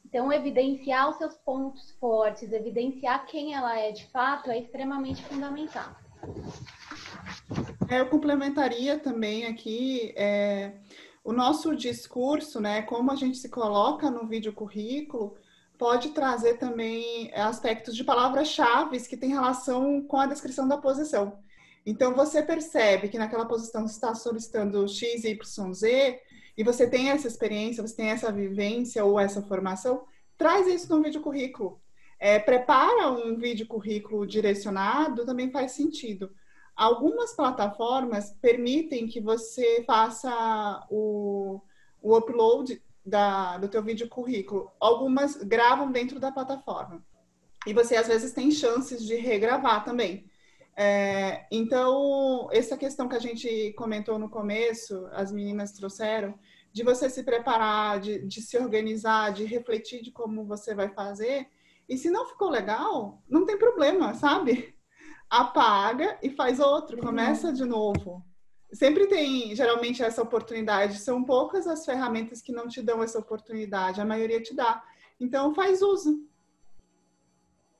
Então, 0.08 0.32
evidenciar 0.32 1.10
os 1.10 1.16
seus 1.16 1.34
pontos 1.34 1.90
fortes, 1.98 2.52
evidenciar 2.52 3.26
quem 3.26 3.54
ela 3.54 3.76
é 3.76 3.90
de 3.90 4.06
fato 4.06 4.48
é 4.48 4.58
extremamente 4.60 5.20
fundamental. 5.24 5.96
É, 7.88 8.00
eu 8.00 8.08
complementaria 8.08 9.00
também 9.00 9.46
aqui 9.46 10.14
é, 10.16 10.74
o 11.24 11.32
nosso 11.32 11.74
discurso, 11.74 12.60
né? 12.60 12.82
Como 12.82 13.10
a 13.10 13.16
gente 13.16 13.36
se 13.36 13.48
coloca 13.48 14.08
no 14.08 14.28
vídeo 14.28 14.52
currículo, 14.52 15.34
pode 15.76 16.10
trazer 16.10 16.56
também 16.56 17.32
aspectos 17.34 17.96
de 17.96 18.04
palavras-chave 18.04 19.00
que 19.08 19.16
têm 19.16 19.30
relação 19.30 20.02
com 20.02 20.18
a 20.18 20.26
descrição 20.26 20.68
da 20.68 20.78
posição. 20.78 21.36
Então, 21.84 22.14
você 22.14 22.44
percebe 22.44 23.08
que 23.08 23.18
naquela 23.18 23.44
posição 23.44 23.86
você 23.88 23.94
está 23.94 24.14
solicitando 24.14 24.86
X, 24.86 25.24
Y, 25.24 25.74
Z, 25.74 26.20
e 26.56 26.64
você 26.64 26.88
tem 26.88 27.10
essa 27.10 27.28
experiência, 27.28 27.86
você 27.86 27.94
tem 27.94 28.08
essa 28.08 28.32
vivência 28.32 29.04
ou 29.04 29.20
essa 29.20 29.42
formação, 29.42 30.04
traz 30.38 30.66
isso 30.66 30.94
no 30.94 31.02
vídeo 31.02 31.20
currículo. 31.20 31.80
É, 32.18 32.38
prepara 32.38 33.10
um 33.10 33.36
vídeo 33.36 33.66
currículo 33.66 34.26
direcionado 34.26 35.26
também 35.26 35.50
faz 35.50 35.72
sentido. 35.72 36.30
Algumas 36.74 37.34
plataformas 37.34 38.34
permitem 38.40 39.06
que 39.06 39.20
você 39.20 39.84
faça 39.86 40.86
o, 40.90 41.60
o 42.02 42.16
upload 42.16 42.82
da, 43.04 43.58
do 43.58 43.68
teu 43.68 43.82
vídeo 43.82 44.08
currículo. 44.08 44.70
Algumas 44.80 45.36
gravam 45.36 45.90
dentro 45.90 46.18
da 46.18 46.32
plataforma. 46.32 47.04
E 47.66 47.72
você, 47.72 47.96
às 47.96 48.06
vezes, 48.06 48.32
tem 48.32 48.50
chances 48.50 49.04
de 49.04 49.16
regravar 49.16 49.84
também. 49.84 50.26
É, 50.78 51.46
então, 51.50 52.48
essa 52.52 52.76
questão 52.76 53.08
que 53.08 53.16
a 53.16 53.20
gente 53.20 53.72
comentou 53.72 54.18
no 54.18 54.28
começo, 54.28 55.06
as 55.12 55.32
meninas 55.32 55.72
trouxeram, 55.72 56.38
de 56.70 56.82
você 56.82 57.08
se 57.08 57.22
preparar, 57.22 57.98
de, 57.98 58.26
de 58.26 58.42
se 58.42 58.58
organizar, 58.58 59.32
de 59.32 59.46
refletir 59.46 60.02
de 60.02 60.12
como 60.12 60.44
você 60.44 60.74
vai 60.74 60.90
fazer. 60.90 61.48
E 61.88 61.96
se 61.96 62.10
não 62.10 62.26
ficou 62.26 62.50
legal, 62.50 63.22
não 63.26 63.46
tem 63.46 63.56
problema, 63.56 64.12
sabe? 64.12 64.76
Apaga 65.30 66.18
e 66.22 66.28
faz 66.28 66.60
outro, 66.60 66.98
começa 66.98 67.50
de 67.50 67.64
novo. 67.64 68.22
Sempre 68.72 69.06
tem, 69.06 69.56
geralmente, 69.56 70.02
essa 70.02 70.20
oportunidade. 70.20 70.98
São 70.98 71.24
poucas 71.24 71.66
as 71.66 71.86
ferramentas 71.86 72.42
que 72.42 72.52
não 72.52 72.68
te 72.68 72.82
dão 72.82 73.02
essa 73.02 73.18
oportunidade, 73.18 74.00
a 74.00 74.04
maioria 74.04 74.42
te 74.42 74.54
dá. 74.54 74.84
Então, 75.18 75.54
faz 75.54 75.80
uso. 75.80 76.28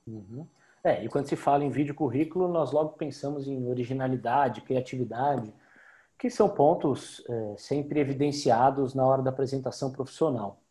Uhum. 0.06 0.46
É, 0.86 1.02
e 1.02 1.08
quando 1.08 1.26
se 1.26 1.34
fala 1.34 1.64
em 1.64 1.68
vídeo 1.68 1.96
currículo, 1.96 2.46
nós 2.46 2.70
logo 2.70 2.90
pensamos 2.90 3.48
em 3.48 3.68
originalidade, 3.68 4.60
criatividade, 4.60 5.52
que 6.16 6.30
são 6.30 6.48
pontos 6.48 7.24
é, 7.28 7.56
sempre 7.58 7.98
evidenciados 7.98 8.94
na 8.94 9.04
hora 9.04 9.20
da 9.20 9.30
apresentação 9.30 9.90
profissional. 9.90 10.62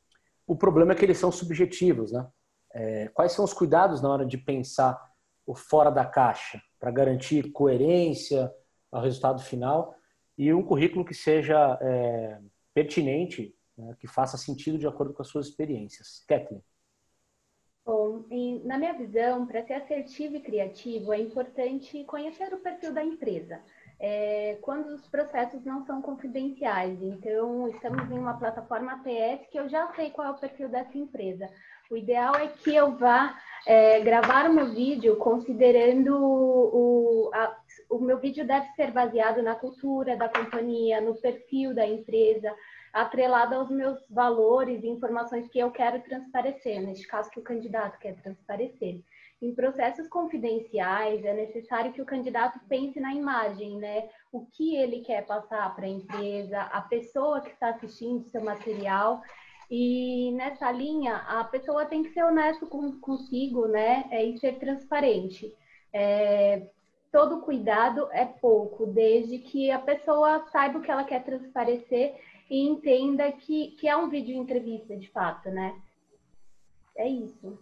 O 0.47 0.55
problema 0.55 0.93
é 0.93 0.95
que 0.95 1.03
eles 1.03 1.17
são 1.17 1.33
subjetivos, 1.33 2.13
né? 2.13 2.25
É, 2.73 3.09
quais 3.09 3.33
são 3.33 3.43
os 3.43 3.51
cuidados 3.53 4.01
na 4.01 4.07
hora 4.07 4.25
de 4.25 4.37
pensar 4.37 4.97
o 5.45 5.53
fora 5.53 5.89
da 5.89 6.05
caixa 6.05 6.61
para 6.79 6.91
garantir 6.91 7.51
coerência 7.51 8.49
ao 8.89 9.01
resultado 9.01 9.41
final 9.41 9.95
e 10.37 10.53
um 10.53 10.63
currículo 10.63 11.03
que 11.03 11.13
seja 11.13 11.77
é, 11.81 12.39
pertinente, 12.73 13.53
né, 13.77 13.93
que 13.99 14.07
faça 14.07 14.37
sentido 14.37 14.77
de 14.77 14.87
acordo 14.87 15.13
com 15.13 15.21
as 15.21 15.27
suas 15.27 15.47
experiências. 15.47 16.23
Kathleen. 16.25 16.63
Bom, 17.85 18.25
na 18.63 18.77
minha 18.79 18.93
visão, 18.93 19.45
para 19.45 19.63
ser 19.63 19.75
assertivo 19.75 20.35
e 20.35 20.41
criativo, 20.41 21.13
é 21.13 21.19
importante 21.19 22.03
conhecer 22.05 22.51
o 22.53 22.59
perfil 22.59 22.91
da 22.93 23.03
empresa. 23.03 23.61
é, 23.99 24.57
quando 24.61 24.87
os 24.87 25.07
processos 25.07 25.63
não 25.63 25.85
são 25.85 26.01
confidenciais. 26.01 27.01
Então, 27.01 27.67
estamos 27.69 28.09
em 28.11 28.19
uma 28.19 28.37
plataforma 28.37 28.93
ATS 28.93 29.47
que 29.49 29.59
eu 29.59 29.69
já 29.69 29.87
sei 29.93 30.09
qual 30.09 30.27
é 30.27 30.31
o 30.31 30.39
perfil 30.39 30.69
dessa 30.69 30.97
empresa. 30.97 31.49
O 31.89 31.95
ideal 31.95 32.35
é 32.35 32.47
que 32.47 32.75
eu 32.75 32.97
vá 32.97 33.37
é, 33.65 33.99
gravar 34.01 34.49
o 34.49 34.53
meu 34.53 34.73
vídeo 34.73 35.15
considerando 35.17 36.15
o, 36.17 37.29
a, 37.33 37.55
o 37.89 37.99
meu 37.99 38.17
vídeo 38.19 38.45
deve 38.45 38.67
ser 38.75 38.91
baseado 38.91 39.41
na 39.41 39.55
cultura 39.55 40.17
da 40.17 40.27
companhia, 40.27 40.99
no 40.99 41.15
perfil 41.15 41.73
da 41.73 41.85
empresa, 41.85 42.53
atrelado 42.95 43.55
aos 43.55 43.69
meus 43.69 43.99
valores 44.09 44.81
e 44.81 44.87
informações 44.87 45.49
que 45.49 45.59
eu 45.59 45.69
quero 45.69 46.01
transparecer, 46.01 46.81
neste 46.81 47.05
caso 47.05 47.29
que 47.29 47.39
o 47.39 47.43
candidato 47.43 47.99
quer 47.99 48.15
transparecer. 48.15 49.01
Em 49.41 49.53
processos 49.53 50.07
confidenciais, 50.07 51.25
é 51.25 51.33
necessário 51.33 51.91
que 51.91 52.01
o 52.01 52.05
candidato 52.05 52.57
pense 52.69 52.97
na 53.01 53.13
imagem, 53.13 53.77
né? 53.77 54.07
O 54.31 54.45
que 54.45 54.77
ele 54.77 55.01
quer 55.01 55.25
passar 55.25 55.75
para 55.75 55.85
a 55.85 55.89
empresa, 55.89 56.61
a 56.61 56.79
pessoa 56.79 57.41
que 57.41 57.49
está 57.49 57.71
assistindo 57.71 58.29
seu 58.29 58.41
material. 58.41 59.21
E 59.69 60.31
nessa 60.31 60.71
linha, 60.71 61.17
a 61.27 61.43
pessoa 61.43 61.85
tem 61.85 62.01
que 62.01 62.13
ser 62.13 62.23
honesto 62.23 62.65
com, 62.65 62.97
consigo, 63.01 63.67
né? 63.67 64.05
É, 64.09 64.23
e 64.23 64.37
ser 64.39 64.57
transparente. 64.57 65.53
É, 65.91 66.65
todo 67.11 67.41
cuidado 67.41 68.07
é 68.13 68.23
pouco, 68.23 68.85
desde 68.85 69.39
que 69.39 69.69
a 69.69 69.79
pessoa 69.79 70.45
saiba 70.49 70.79
o 70.79 70.81
que 70.81 70.89
ela 70.89 71.03
quer 71.03 71.25
transparecer 71.25 72.15
e 72.49 72.61
entenda 72.67 73.31
que, 73.31 73.71
que 73.71 73.87
é 73.87 73.95
um 73.95 74.09
vídeo 74.09 74.35
entrevista, 74.35 74.95
de 74.95 75.09
fato, 75.09 75.49
né? 75.49 75.75
É 76.95 77.07
isso. 77.07 77.59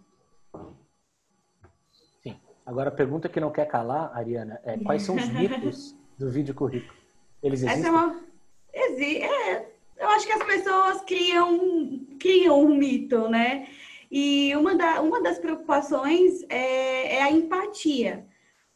Sim. 2.22 2.38
Agora, 2.64 2.90
a 2.90 2.92
pergunta 2.92 3.28
que 3.28 3.40
não 3.40 3.50
quer 3.50 3.66
calar, 3.66 4.16
Ariana, 4.16 4.60
é 4.64 4.78
quais 4.78 5.02
são 5.02 5.16
os 5.16 5.28
mitos 5.28 5.96
do 6.18 6.30
vídeo 6.30 6.54
currículo? 6.54 6.98
Eles 7.42 7.62
existem? 7.62 7.80
Essa 7.80 7.88
é 7.88 7.90
uma... 7.90 8.24
Exi... 8.72 9.22
É, 9.22 9.74
eu 9.96 10.08
acho 10.08 10.26
que 10.26 10.32
as 10.32 10.44
pessoas 10.44 11.00
criam, 11.02 12.06
criam 12.18 12.60
um 12.60 12.76
mito, 12.76 13.28
né? 13.28 13.68
E 14.10 14.54
uma, 14.56 14.76
da, 14.76 15.00
uma 15.00 15.22
das 15.22 15.38
preocupações 15.38 16.44
é, 16.48 17.16
é 17.16 17.22
a 17.22 17.30
empatia. 17.30 18.26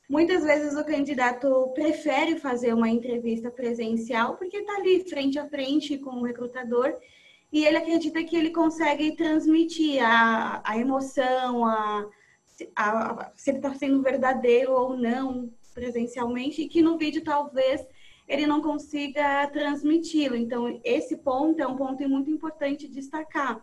Muitas 0.08 0.42
vezes 0.42 0.74
o 0.74 0.84
candidato 0.84 1.68
prefere 1.74 2.38
fazer 2.38 2.72
uma 2.72 2.88
entrevista 2.88 3.50
presencial 3.50 4.36
porque 4.36 4.56
está 4.56 4.76
ali 4.76 5.04
frente 5.08 5.38
a 5.38 5.46
frente 5.46 5.98
com 5.98 6.16
o 6.16 6.24
recrutador 6.24 6.94
e 7.52 7.64
ele 7.64 7.76
acredita 7.76 8.24
que 8.24 8.34
ele 8.34 8.50
consegue 8.50 9.14
transmitir 9.14 10.02
a, 10.02 10.62
a 10.64 10.78
emoção, 10.78 11.66
a, 11.66 12.08
a, 12.74 13.32
se 13.36 13.50
ele 13.50 13.58
está 13.58 13.74
sendo 13.74 14.02
verdadeiro 14.02 14.72
ou 14.72 14.96
não 14.96 15.52
presencialmente 15.74 16.62
e 16.62 16.68
que 16.68 16.80
no 16.80 16.96
vídeo 16.96 17.22
talvez 17.22 17.86
ele 18.26 18.46
não 18.46 18.62
consiga 18.62 19.46
transmiti-lo. 19.48 20.36
Então, 20.36 20.80
esse 20.84 21.18
ponto 21.18 21.60
é 21.60 21.66
um 21.66 21.76
ponto 21.76 22.06
muito 22.08 22.30
importante 22.30 22.88
destacar. 22.88 23.60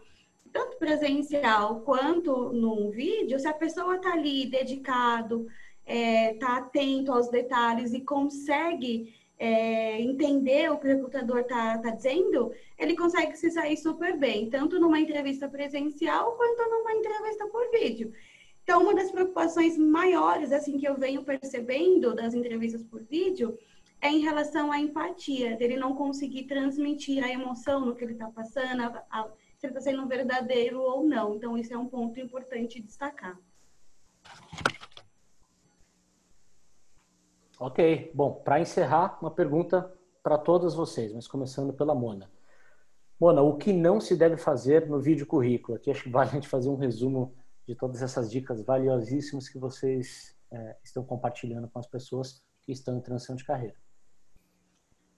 Tanto 0.51 0.77
presencial 0.77 1.81
quanto 1.81 2.53
no 2.53 2.89
vídeo, 2.89 3.39
se 3.39 3.47
a 3.47 3.53
pessoa 3.53 3.97
está 3.97 4.13
ali 4.13 4.45
dedicado, 4.45 5.47
está 5.85 5.93
é, 5.93 6.33
tá 6.33 6.57
atento 6.57 7.11
aos 7.11 7.29
detalhes 7.29 7.93
e 7.93 8.01
consegue 8.01 9.13
é, 9.37 10.01
entender 10.01 10.71
o 10.71 10.77
que 10.77 10.87
o 10.87 10.89
recrutador 10.89 11.39
está 11.39 11.77
tá 11.77 11.91
dizendo, 11.91 12.51
ele 12.77 12.95
consegue 12.95 13.35
se 13.37 13.51
sair 13.51 13.77
super 13.77 14.17
bem, 14.17 14.49
tanto 14.49 14.79
numa 14.79 14.99
entrevista 14.99 15.47
presencial 15.47 16.33
quanto 16.33 16.69
numa 16.69 16.93
entrevista 16.93 17.45
por 17.47 17.69
vídeo. 17.71 18.13
Então, 18.63 18.81
uma 18.81 18.95
das 18.95 19.11
preocupações 19.11 19.77
maiores, 19.77 20.51
assim, 20.51 20.79
que 20.79 20.87
eu 20.87 20.95
venho 20.95 21.23
percebendo 21.23 22.15
das 22.15 22.33
entrevistas 22.33 22.83
por 22.83 23.03
vídeo 23.03 23.57
é 24.01 24.09
em 24.09 24.19
relação 24.19 24.71
à 24.71 24.79
empatia, 24.79 25.55
dele 25.55 25.77
não 25.77 25.95
conseguir 25.95 26.43
transmitir 26.43 27.23
a 27.23 27.29
emoção 27.29 27.85
no 27.85 27.95
que 27.95 28.03
ele 28.03 28.13
está 28.13 28.27
passando, 28.31 28.81
a, 28.81 29.05
a, 29.11 29.23
se 29.57 29.67
ele 29.67 29.73
está 29.77 29.81
sendo 29.81 30.07
verdadeiro 30.07 30.81
ou 30.81 31.03
não. 31.03 31.35
Então, 31.35 31.55
isso 31.57 31.73
é 31.73 31.77
um 31.77 31.85
ponto 31.85 32.19
importante 32.19 32.81
destacar. 32.81 33.37
Ok, 37.57 38.11
bom, 38.13 38.33
para 38.33 38.59
encerrar, 38.59 39.17
uma 39.21 39.31
pergunta 39.31 39.89
para 40.21 40.37
todas 40.37 40.75
vocês, 40.75 41.13
mas 41.13 41.25
começando 41.25 41.71
pela 41.71 41.95
Mona. 41.95 42.29
Mona, 43.17 43.41
o 43.41 43.55
que 43.55 43.71
não 43.71 44.01
se 44.01 44.17
deve 44.17 44.35
fazer 44.35 44.89
no 44.89 44.99
vídeo 44.99 45.25
currículo? 45.25 45.77
Aqui 45.77 45.89
acho 45.89 46.03
que 46.03 46.09
vale 46.09 46.31
a 46.31 46.33
gente 46.33 46.49
fazer 46.49 46.67
um 46.67 46.75
resumo 46.75 47.33
de 47.65 47.73
todas 47.73 48.01
essas 48.01 48.29
dicas 48.29 48.61
valiosíssimas 48.61 49.47
que 49.47 49.57
vocês 49.57 50.35
é, 50.51 50.75
estão 50.83 51.03
compartilhando 51.03 51.69
com 51.69 51.79
as 51.79 51.87
pessoas 51.87 52.43
que 52.61 52.73
estão 52.73 52.97
em 52.97 53.01
transição 53.01 53.37
de 53.37 53.45
carreira. 53.45 53.75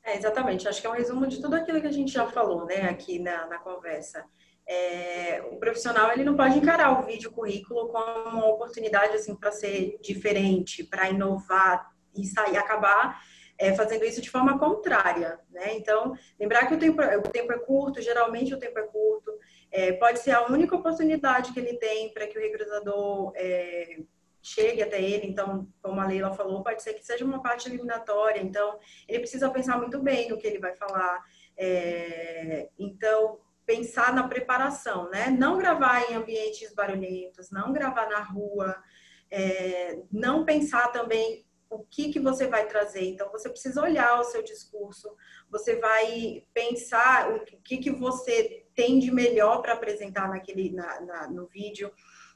É, 0.04 0.16
exatamente, 0.16 0.68
acho 0.68 0.80
que 0.80 0.86
é 0.86 0.90
um 0.92 0.94
resumo 0.94 1.26
de 1.26 1.42
tudo 1.42 1.56
aquilo 1.56 1.82
que 1.82 1.88
a 1.88 1.92
gente 1.92 2.12
já 2.12 2.28
falou 2.28 2.66
né, 2.66 2.84
aqui 2.84 3.18
na, 3.18 3.48
na 3.48 3.58
conversa. 3.58 4.24
É, 4.68 5.42
o 5.52 5.58
profissional 5.58 6.12
ele 6.12 6.24
não 6.24 6.36
pode 6.36 6.58
encarar 6.60 7.00
o 7.00 7.06
vídeo 7.06 7.32
currículo 7.32 7.88
como 7.88 8.30
uma 8.30 8.48
oportunidade 8.48 9.16
assim 9.16 9.36
para 9.36 9.52
ser 9.52 9.98
diferente, 10.02 10.84
para 10.84 11.10
inovar, 11.10 11.97
e 12.18 12.26
sair, 12.26 12.58
acabar 12.58 13.22
é, 13.58 13.74
fazendo 13.74 14.06
isso 14.06 14.22
de 14.22 14.30
forma 14.30 14.60
contrária, 14.60 15.40
né? 15.50 15.76
Então, 15.76 16.14
lembrar 16.40 16.68
que 16.68 16.76
o 16.76 16.80
tempo, 16.80 17.02
o 17.02 17.30
tempo 17.30 17.52
é 17.52 17.58
curto, 17.58 18.02
geralmente 18.02 18.54
o 18.54 18.60
tempo 18.60 18.78
é 18.78 18.84
curto, 18.84 19.32
é, 19.72 19.94
pode 19.94 20.20
ser 20.20 20.32
a 20.32 20.46
única 20.46 20.76
oportunidade 20.76 21.52
que 21.52 21.60
ele 21.60 21.74
tem 21.78 22.14
para 22.14 22.28
que 22.28 22.38
o 22.38 22.42
recrutador 22.42 23.34
é, 23.36 24.00
chegue 24.42 24.84
até 24.84 25.02
ele. 25.02 25.28
Então, 25.28 25.68
como 25.82 26.00
a 26.00 26.06
Leila 26.06 26.34
falou, 26.34 26.64
pode 26.64 26.84
ser 26.84 26.94
que 26.94 27.06
seja 27.06 27.26
uma 27.26 27.42
parte 27.42 27.68
eliminatória. 27.68 28.42
Então, 28.42 28.80
ele 29.08 29.20
precisa 29.20 29.50
pensar 29.50 29.78
muito 29.78 30.00
bem 30.00 30.30
no 30.30 30.38
que 30.38 30.46
ele 30.46 30.60
vai 30.60 30.76
falar. 30.76 31.24
É, 31.58 32.70
então, 32.78 33.40
pensar 33.66 34.14
na 34.14 34.28
preparação, 34.28 35.10
né? 35.10 35.30
Não 35.30 35.58
gravar 35.58 36.10
em 36.10 36.16
ambientes 36.16 36.74
barulhentos, 36.74 37.50
não 37.52 37.74
gravar 37.74 38.08
na 38.08 38.22
rua, 38.22 38.78
é, 39.30 40.00
não 40.12 40.46
pensar 40.46 40.92
também 40.92 41.47
o 41.70 41.84
que, 41.84 42.12
que 42.12 42.20
você 42.20 42.48
vai 42.48 42.68
trazer. 42.68 43.04
Então, 43.04 43.32
você 43.32 43.50
precisa 43.50 43.82
olhar 43.82 44.20
o 44.20 44.24
seu 44.24 44.44
discurso, 44.44 45.16
você 45.50 45.76
vai 45.78 46.44
pensar 46.54 47.32
o 47.32 47.46
que, 47.62 47.78
que 47.78 47.92
você 47.92 48.66
tem 48.76 49.00
de 49.00 49.12
melhor 49.12 49.62
para 49.62 49.74
apresentar 49.74 50.30
naquele, 50.30 50.72
na, 50.72 51.02
na, 51.02 51.30
no 51.30 51.48
vídeo. 51.48 51.92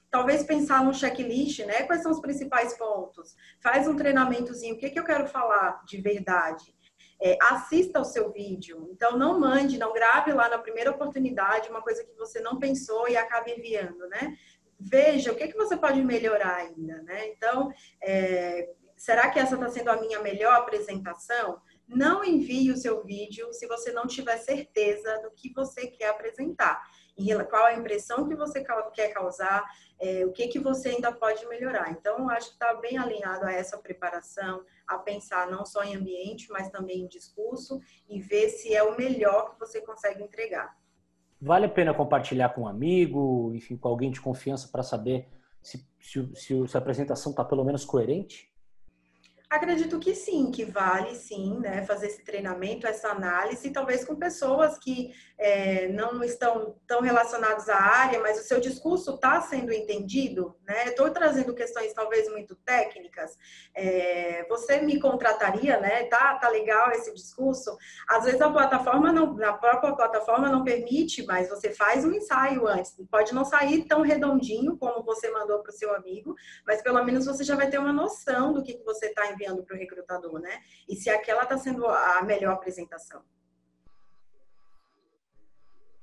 Talvez 0.10 0.44
pensar 0.44 0.84
no 0.84 0.94
checklist, 0.94 1.60
né? 1.60 1.84
Quais 1.84 2.02
são 2.02 2.12
os 2.12 2.20
principais 2.20 2.78
pontos? 2.78 3.36
Faz 3.62 3.88
um 3.88 3.96
treinamentozinho, 3.96 4.76
o 4.76 4.78
que, 4.78 4.90
que 4.90 5.00
eu 5.00 5.06
quero 5.06 5.28
falar 5.28 5.82
de 5.86 6.02
verdade? 6.02 6.76
É, 7.24 7.38
assista 7.44 8.00
ao 8.00 8.06
seu 8.06 8.32
vídeo. 8.32 8.90
Então, 8.92 9.18
não 9.18 9.40
mande, 9.40 9.78
não 9.78 9.94
grave 9.94 10.34
lá 10.34 10.50
na 10.50 10.58
primeira 10.58 10.92
oportunidade 10.92 11.70
uma 11.70 11.82
coisa 11.82 12.04
que 12.04 12.14
você 12.16 12.42
não 12.42 12.60
pensou 12.60 13.08
e 13.08 13.16
acabe 13.16 13.52
enviando, 13.52 14.10
né? 14.10 14.36
Veja 14.80 15.32
o 15.32 15.36
que, 15.36 15.48
que 15.48 15.56
você 15.56 15.78
pode 15.78 16.04
melhorar 16.04 16.56
ainda, 16.56 17.04
né? 17.04 17.28
Então, 17.28 17.72
é, 18.02 18.68
será 19.02 19.32
que 19.32 19.40
essa 19.40 19.56
está 19.56 19.68
sendo 19.68 19.90
a 19.90 20.00
minha 20.00 20.22
melhor 20.22 20.54
apresentação? 20.54 21.60
Não 21.88 22.24
envie 22.24 22.72
o 22.72 22.78
seu 22.78 23.04
vídeo 23.04 23.52
se 23.52 23.66
você 23.66 23.92
não 23.92 24.06
tiver 24.06 24.38
certeza 24.38 25.20
do 25.24 25.32
que 25.32 25.52
você 25.54 25.88
quer 25.88 26.10
apresentar. 26.10 26.80
Qual 27.50 27.66
a 27.66 27.74
impressão 27.74 28.28
que 28.28 28.36
você 28.36 28.64
quer 28.94 29.10
causar, 29.10 29.64
é, 30.00 30.24
o 30.24 30.32
que, 30.32 30.48
que 30.48 30.60
você 30.60 30.90
ainda 30.90 31.12
pode 31.12 31.46
melhorar. 31.48 31.92
Então, 31.92 32.30
acho 32.30 32.50
que 32.50 32.54
está 32.54 32.76
bem 32.76 32.98
alinhado 32.98 33.46
a 33.46 33.52
essa 33.52 33.76
preparação, 33.76 34.64
a 34.88 35.00
pensar 35.00 35.50
não 35.50 35.66
só 35.66 35.84
em 35.84 35.96
ambiente, 35.96 36.52
mas 36.52 36.70
também 36.70 37.02
em 37.02 37.08
discurso 37.08 37.80
e 38.08 38.20
ver 38.20 38.50
se 38.50 38.74
é 38.76 38.84
o 38.84 38.96
melhor 38.96 39.52
que 39.52 39.60
você 39.60 39.82
consegue 39.82 40.24
entregar. 40.24 40.78
Vale 41.42 41.66
a 41.66 41.70
pena 41.70 41.94
compartilhar 41.94 42.50
com 42.50 42.62
um 42.62 42.68
amigo, 42.68 43.52
enfim, 43.56 43.76
com 43.78 43.88
alguém 43.88 44.12
de 44.12 44.22
confiança 44.22 44.68
para 44.72 44.84
saber 44.84 45.28
se, 45.60 45.88
se, 46.00 46.36
se, 46.36 46.78
a 46.78 46.80
apresentação 46.80 47.32
está 47.32 47.44
pelo 47.44 47.64
menos 47.64 47.84
coerente? 47.84 48.51
Acredito 49.52 50.00
que 50.00 50.16
sim, 50.16 50.50
que 50.50 50.64
vale 50.64 51.14
sim, 51.14 51.60
né, 51.60 51.86
fazer 51.86 52.08
esse 52.08 52.24
treinamento, 52.24 52.88
essa 52.88 53.10
análise, 53.10 53.70
talvez 53.70 54.06
com 54.06 54.16
pessoas 54.16 54.78
que 54.80 55.14
é, 55.38 55.90
não 55.90 56.24
estão 56.24 56.78
tão 56.88 57.02
relacionadas 57.02 57.68
à 57.68 57.76
área, 57.76 58.22
mas 58.22 58.40
o 58.40 58.44
seu 58.44 58.62
discurso 58.62 59.16
está 59.16 59.42
sendo 59.42 59.74
entendido, 59.74 60.56
né? 60.66 60.86
Estou 60.86 61.10
trazendo 61.10 61.54
questões 61.54 61.92
talvez 61.94 62.30
muito 62.30 62.56
técnicas. 62.58 63.36
É, 63.76 64.46
você 64.48 64.80
me 64.80 65.00
contrataria, 65.00 65.80
né? 65.80 66.04
Tá, 66.04 66.36
tá 66.36 66.48
legal 66.48 66.92
esse 66.92 67.12
discurso. 67.14 67.76
Às 68.08 68.24
vezes 68.24 68.40
a 68.40 68.50
plataforma 68.50 69.12
não, 69.12 69.36
a 69.44 69.54
própria 69.54 69.94
plataforma 69.94 70.48
não 70.48 70.64
permite, 70.64 71.26
mas 71.26 71.50
você 71.50 71.72
faz 71.72 72.06
um 72.06 72.14
ensaio 72.14 72.68
antes. 72.68 72.96
Pode 73.10 73.34
não 73.34 73.44
sair 73.44 73.84
tão 73.86 74.02
redondinho 74.02 74.78
como 74.78 75.04
você 75.04 75.30
mandou 75.32 75.60
para 75.60 75.72
o 75.72 75.76
seu 75.76 75.94
amigo, 75.94 76.36
mas 76.66 76.82
pelo 76.82 77.04
menos 77.04 77.26
você 77.26 77.44
já 77.44 77.56
vai 77.56 77.68
ter 77.68 77.80
uma 77.80 77.92
noção 77.92 78.54
do 78.54 78.64
que, 78.64 78.76
que 78.76 78.86
você 78.86 79.08
está 79.08 79.26
enviando 79.42 79.64
para 79.64 79.76
o 79.76 79.80
recrutador, 79.80 80.40
né? 80.40 80.62
E 80.88 80.96
se 80.96 81.10
aquela 81.10 81.44
está 81.44 81.58
sendo 81.58 81.86
a 81.88 82.22
melhor 82.24 82.54
apresentação. 82.54 83.22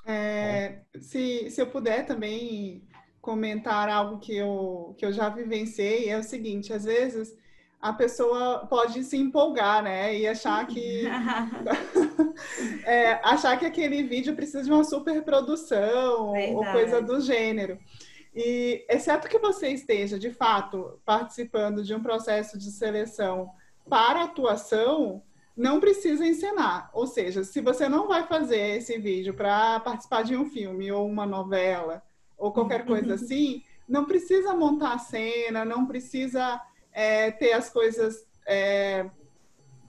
É, 0.04 0.80
se, 1.00 1.50
se 1.50 1.60
eu 1.60 1.66
puder 1.66 2.06
também 2.06 2.82
comentar 3.20 3.88
algo 3.88 4.18
que 4.18 4.36
eu, 4.36 4.94
que 4.98 5.04
eu 5.04 5.12
já 5.12 5.28
vivenciei, 5.28 6.08
é 6.08 6.18
o 6.18 6.22
seguinte, 6.22 6.72
às 6.72 6.84
vezes 6.84 7.36
a 7.80 7.92
pessoa 7.92 8.66
pode 8.66 9.04
se 9.04 9.16
empolgar, 9.16 9.82
né? 9.82 10.16
E 10.16 10.26
achar 10.26 10.66
que 10.66 11.04
é, 12.84 13.20
achar 13.22 13.56
que 13.58 13.66
aquele 13.66 14.02
vídeo 14.02 14.34
precisa 14.34 14.64
de 14.64 14.72
uma 14.72 14.82
superprodução 14.82 16.32
ou 16.54 16.64
coisa 16.72 17.00
do 17.00 17.20
gênero. 17.20 17.78
E 18.40 18.86
exceto 18.88 19.28
que 19.28 19.36
você 19.36 19.70
esteja, 19.70 20.16
de 20.16 20.30
fato, 20.30 21.00
participando 21.04 21.82
de 21.82 21.92
um 21.92 22.00
processo 22.00 22.56
de 22.56 22.70
seleção 22.70 23.50
para 23.90 24.22
atuação, 24.22 25.24
não 25.56 25.80
precisa 25.80 26.24
encenar. 26.24 26.88
Ou 26.92 27.04
seja, 27.04 27.42
se 27.42 27.60
você 27.60 27.88
não 27.88 28.06
vai 28.06 28.28
fazer 28.28 28.76
esse 28.76 28.96
vídeo 28.96 29.34
para 29.34 29.80
participar 29.80 30.22
de 30.22 30.36
um 30.36 30.48
filme 30.48 30.92
ou 30.92 31.04
uma 31.04 31.26
novela 31.26 32.00
ou 32.36 32.52
qualquer 32.52 32.86
coisa 32.86 33.14
assim, 33.14 33.64
não 33.88 34.04
precisa 34.04 34.54
montar 34.54 34.92
a 34.92 34.98
cena, 34.98 35.64
não 35.64 35.84
precisa 35.84 36.62
é, 36.92 37.32
ter 37.32 37.54
as 37.54 37.68
coisas 37.68 38.24
é, 38.46 39.10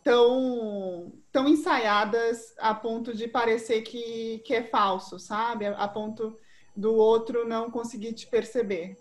tão, 0.04 1.14
tão 1.32 1.48
ensaiadas 1.48 2.56
a 2.58 2.74
ponto 2.74 3.14
de 3.14 3.28
parecer 3.28 3.84
que, 3.84 4.40
que 4.40 4.56
é 4.56 4.64
falso, 4.64 5.20
sabe? 5.20 5.68
A 5.68 5.88
ponto 5.88 6.36
do 6.76 6.96
outro 6.96 7.48
não 7.48 7.70
conseguir 7.70 8.14
te 8.14 8.28
perceber. 8.28 8.98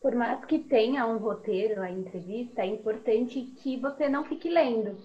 Por 0.00 0.14
mais 0.14 0.42
que 0.46 0.58
tenha 0.58 1.06
um 1.06 1.18
roteiro, 1.18 1.82
a 1.82 1.90
entrevista, 1.90 2.62
é 2.62 2.66
importante 2.66 3.40
que 3.58 3.76
você 3.76 4.08
não 4.08 4.24
fique 4.24 4.48
lendo. 4.48 4.96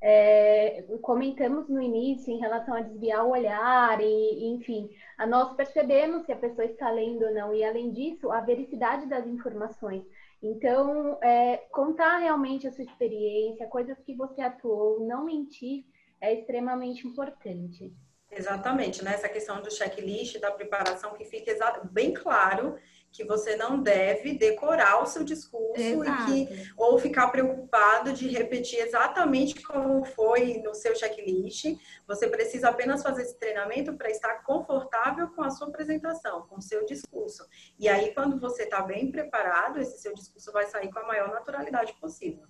É, 0.00 0.82
comentamos 1.02 1.68
no 1.68 1.80
início 1.80 2.32
em 2.32 2.38
relação 2.38 2.74
a 2.74 2.80
desviar 2.80 3.24
o 3.24 3.30
olhar 3.30 4.00
e, 4.00 4.54
enfim, 4.54 4.88
a 5.18 5.26
nós 5.26 5.54
percebemos 5.56 6.24
se 6.26 6.32
a 6.32 6.36
pessoa 6.36 6.64
está 6.64 6.90
lendo 6.90 7.24
ou 7.24 7.34
não 7.34 7.52
e 7.52 7.64
além 7.64 7.90
disso 7.90 8.30
a 8.30 8.40
vericidade 8.40 9.06
das 9.06 9.26
informações. 9.26 10.04
Então, 10.40 11.18
é, 11.22 11.56
contar 11.72 12.18
realmente 12.18 12.68
a 12.68 12.72
sua 12.72 12.84
experiência, 12.84 13.66
coisas 13.66 13.98
que 14.00 14.14
você 14.14 14.42
atuou, 14.42 15.00
não 15.00 15.24
mentir 15.24 15.84
é 16.20 16.34
extremamente 16.34 17.06
importante. 17.06 17.92
Exatamente, 18.30 19.04
né? 19.04 19.14
Essa 19.14 19.28
questão 19.28 19.62
do 19.62 19.70
checklist, 19.70 20.38
da 20.38 20.50
preparação, 20.50 21.14
que 21.14 21.24
fique 21.24 21.56
bem 21.90 22.12
claro 22.12 22.76
que 23.16 23.24
você 23.24 23.56
não 23.56 23.80
deve 23.80 24.36
decorar 24.36 25.02
o 25.02 25.06
seu 25.06 25.24
discurso 25.24 25.80
Exato. 25.80 26.32
e 26.32 26.46
que 26.46 26.72
ou 26.76 26.98
ficar 26.98 27.28
preocupado 27.28 28.12
de 28.12 28.28
repetir 28.28 28.78
exatamente 28.80 29.62
como 29.62 30.04
foi 30.04 30.58
no 30.62 30.74
seu 30.74 30.94
checklist. 30.94 31.64
Você 32.06 32.28
precisa 32.28 32.68
apenas 32.68 33.02
fazer 33.02 33.22
esse 33.22 33.38
treinamento 33.38 33.94
para 33.94 34.10
estar 34.10 34.42
confortável 34.42 35.28
com 35.28 35.42
a 35.42 35.50
sua 35.50 35.68
apresentação, 35.68 36.42
com 36.42 36.56
o 36.56 36.62
seu 36.62 36.84
discurso. 36.84 37.46
E 37.78 37.88
aí, 37.88 38.12
quando 38.12 38.38
você 38.38 38.64
está 38.64 38.82
bem 38.82 39.10
preparado, 39.10 39.80
esse 39.80 39.98
seu 39.98 40.12
discurso 40.12 40.52
vai 40.52 40.66
sair 40.66 40.92
com 40.92 40.98
a 40.98 41.06
maior 41.06 41.30
naturalidade 41.30 41.94
possível. 41.94 42.46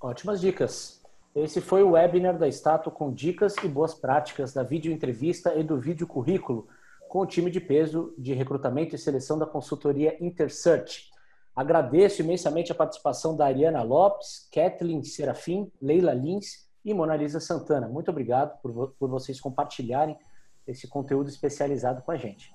Ótimas 0.00 0.40
dicas. 0.40 1.03
Esse 1.34 1.60
foi 1.60 1.82
o 1.82 1.90
webinar 1.90 2.38
da 2.38 2.46
Stato 2.46 2.92
com 2.92 3.12
dicas 3.12 3.56
e 3.64 3.66
boas 3.66 3.92
práticas 3.92 4.52
da 4.52 4.62
vídeo 4.62 4.92
entrevista 4.92 5.52
e 5.56 5.64
do 5.64 5.80
vídeo 5.80 6.06
currículo 6.06 6.68
com 7.08 7.20
o 7.22 7.26
time 7.26 7.50
de 7.50 7.60
peso 7.60 8.14
de 8.16 8.32
recrutamento 8.32 8.94
e 8.94 8.98
seleção 8.98 9.36
da 9.36 9.44
consultoria 9.44 10.16
Intersearch. 10.20 11.10
Agradeço 11.54 12.22
imensamente 12.22 12.70
a 12.70 12.74
participação 12.74 13.36
da 13.36 13.46
Ariana 13.46 13.82
Lopes, 13.82 14.48
Kathleen 14.52 15.02
Serafim, 15.02 15.72
Leila 15.82 16.14
Lins 16.14 16.68
e 16.84 16.94
Mona 16.94 17.16
Lisa 17.16 17.40
Santana. 17.40 17.88
Muito 17.88 18.12
obrigado 18.12 18.56
por, 18.60 18.94
por 18.96 19.10
vocês 19.10 19.40
compartilharem 19.40 20.16
esse 20.64 20.86
conteúdo 20.86 21.28
especializado 21.28 22.00
com 22.02 22.12
a 22.12 22.16
gente. 22.16 22.54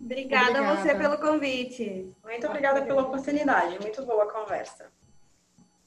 Obrigada, 0.00 0.60
obrigada. 0.60 0.72
a 0.72 0.82
você 0.82 0.94
pelo 0.94 1.18
convite. 1.18 2.10
Muito 2.24 2.46
obrigada 2.46 2.82
pela 2.86 3.02
oportunidade. 3.02 3.78
Muito 3.80 4.04
boa 4.06 4.24
a 4.24 4.32
conversa. 4.32 4.90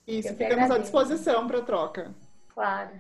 Isso, 0.08 0.34
ficamos 0.36 0.70
à 0.70 0.78
disposição 0.78 1.48
para 1.48 1.62
troca. 1.62 2.14
Claro. 2.54 2.92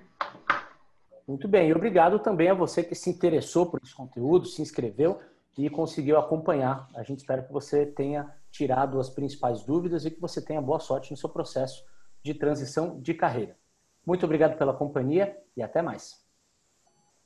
Muito 1.27 1.47
bem, 1.47 1.69
e 1.69 1.73
obrigado 1.73 2.19
também 2.19 2.49
a 2.49 2.53
você 2.53 2.83
que 2.83 2.93
se 2.93 3.09
interessou 3.09 3.65
por 3.65 3.79
esse 3.83 3.95
conteúdo, 3.95 4.45
se 4.45 4.61
inscreveu 4.61 5.19
e 5.57 5.69
conseguiu 5.69 6.17
acompanhar. 6.17 6.87
A 6.95 7.03
gente 7.03 7.19
espera 7.19 7.41
que 7.41 7.51
você 7.51 7.85
tenha 7.85 8.31
tirado 8.51 8.99
as 8.99 9.09
principais 9.09 9.63
dúvidas 9.63 10.05
e 10.05 10.11
que 10.11 10.19
você 10.19 10.41
tenha 10.41 10.61
boa 10.61 10.79
sorte 10.79 11.11
no 11.11 11.17
seu 11.17 11.29
processo 11.29 11.83
de 12.23 12.33
transição 12.33 12.99
de 12.99 13.13
carreira. 13.13 13.57
Muito 14.05 14.25
obrigado 14.25 14.57
pela 14.57 14.73
companhia 14.73 15.35
e 15.57 15.63
até 15.63 15.81
mais. 15.81 16.24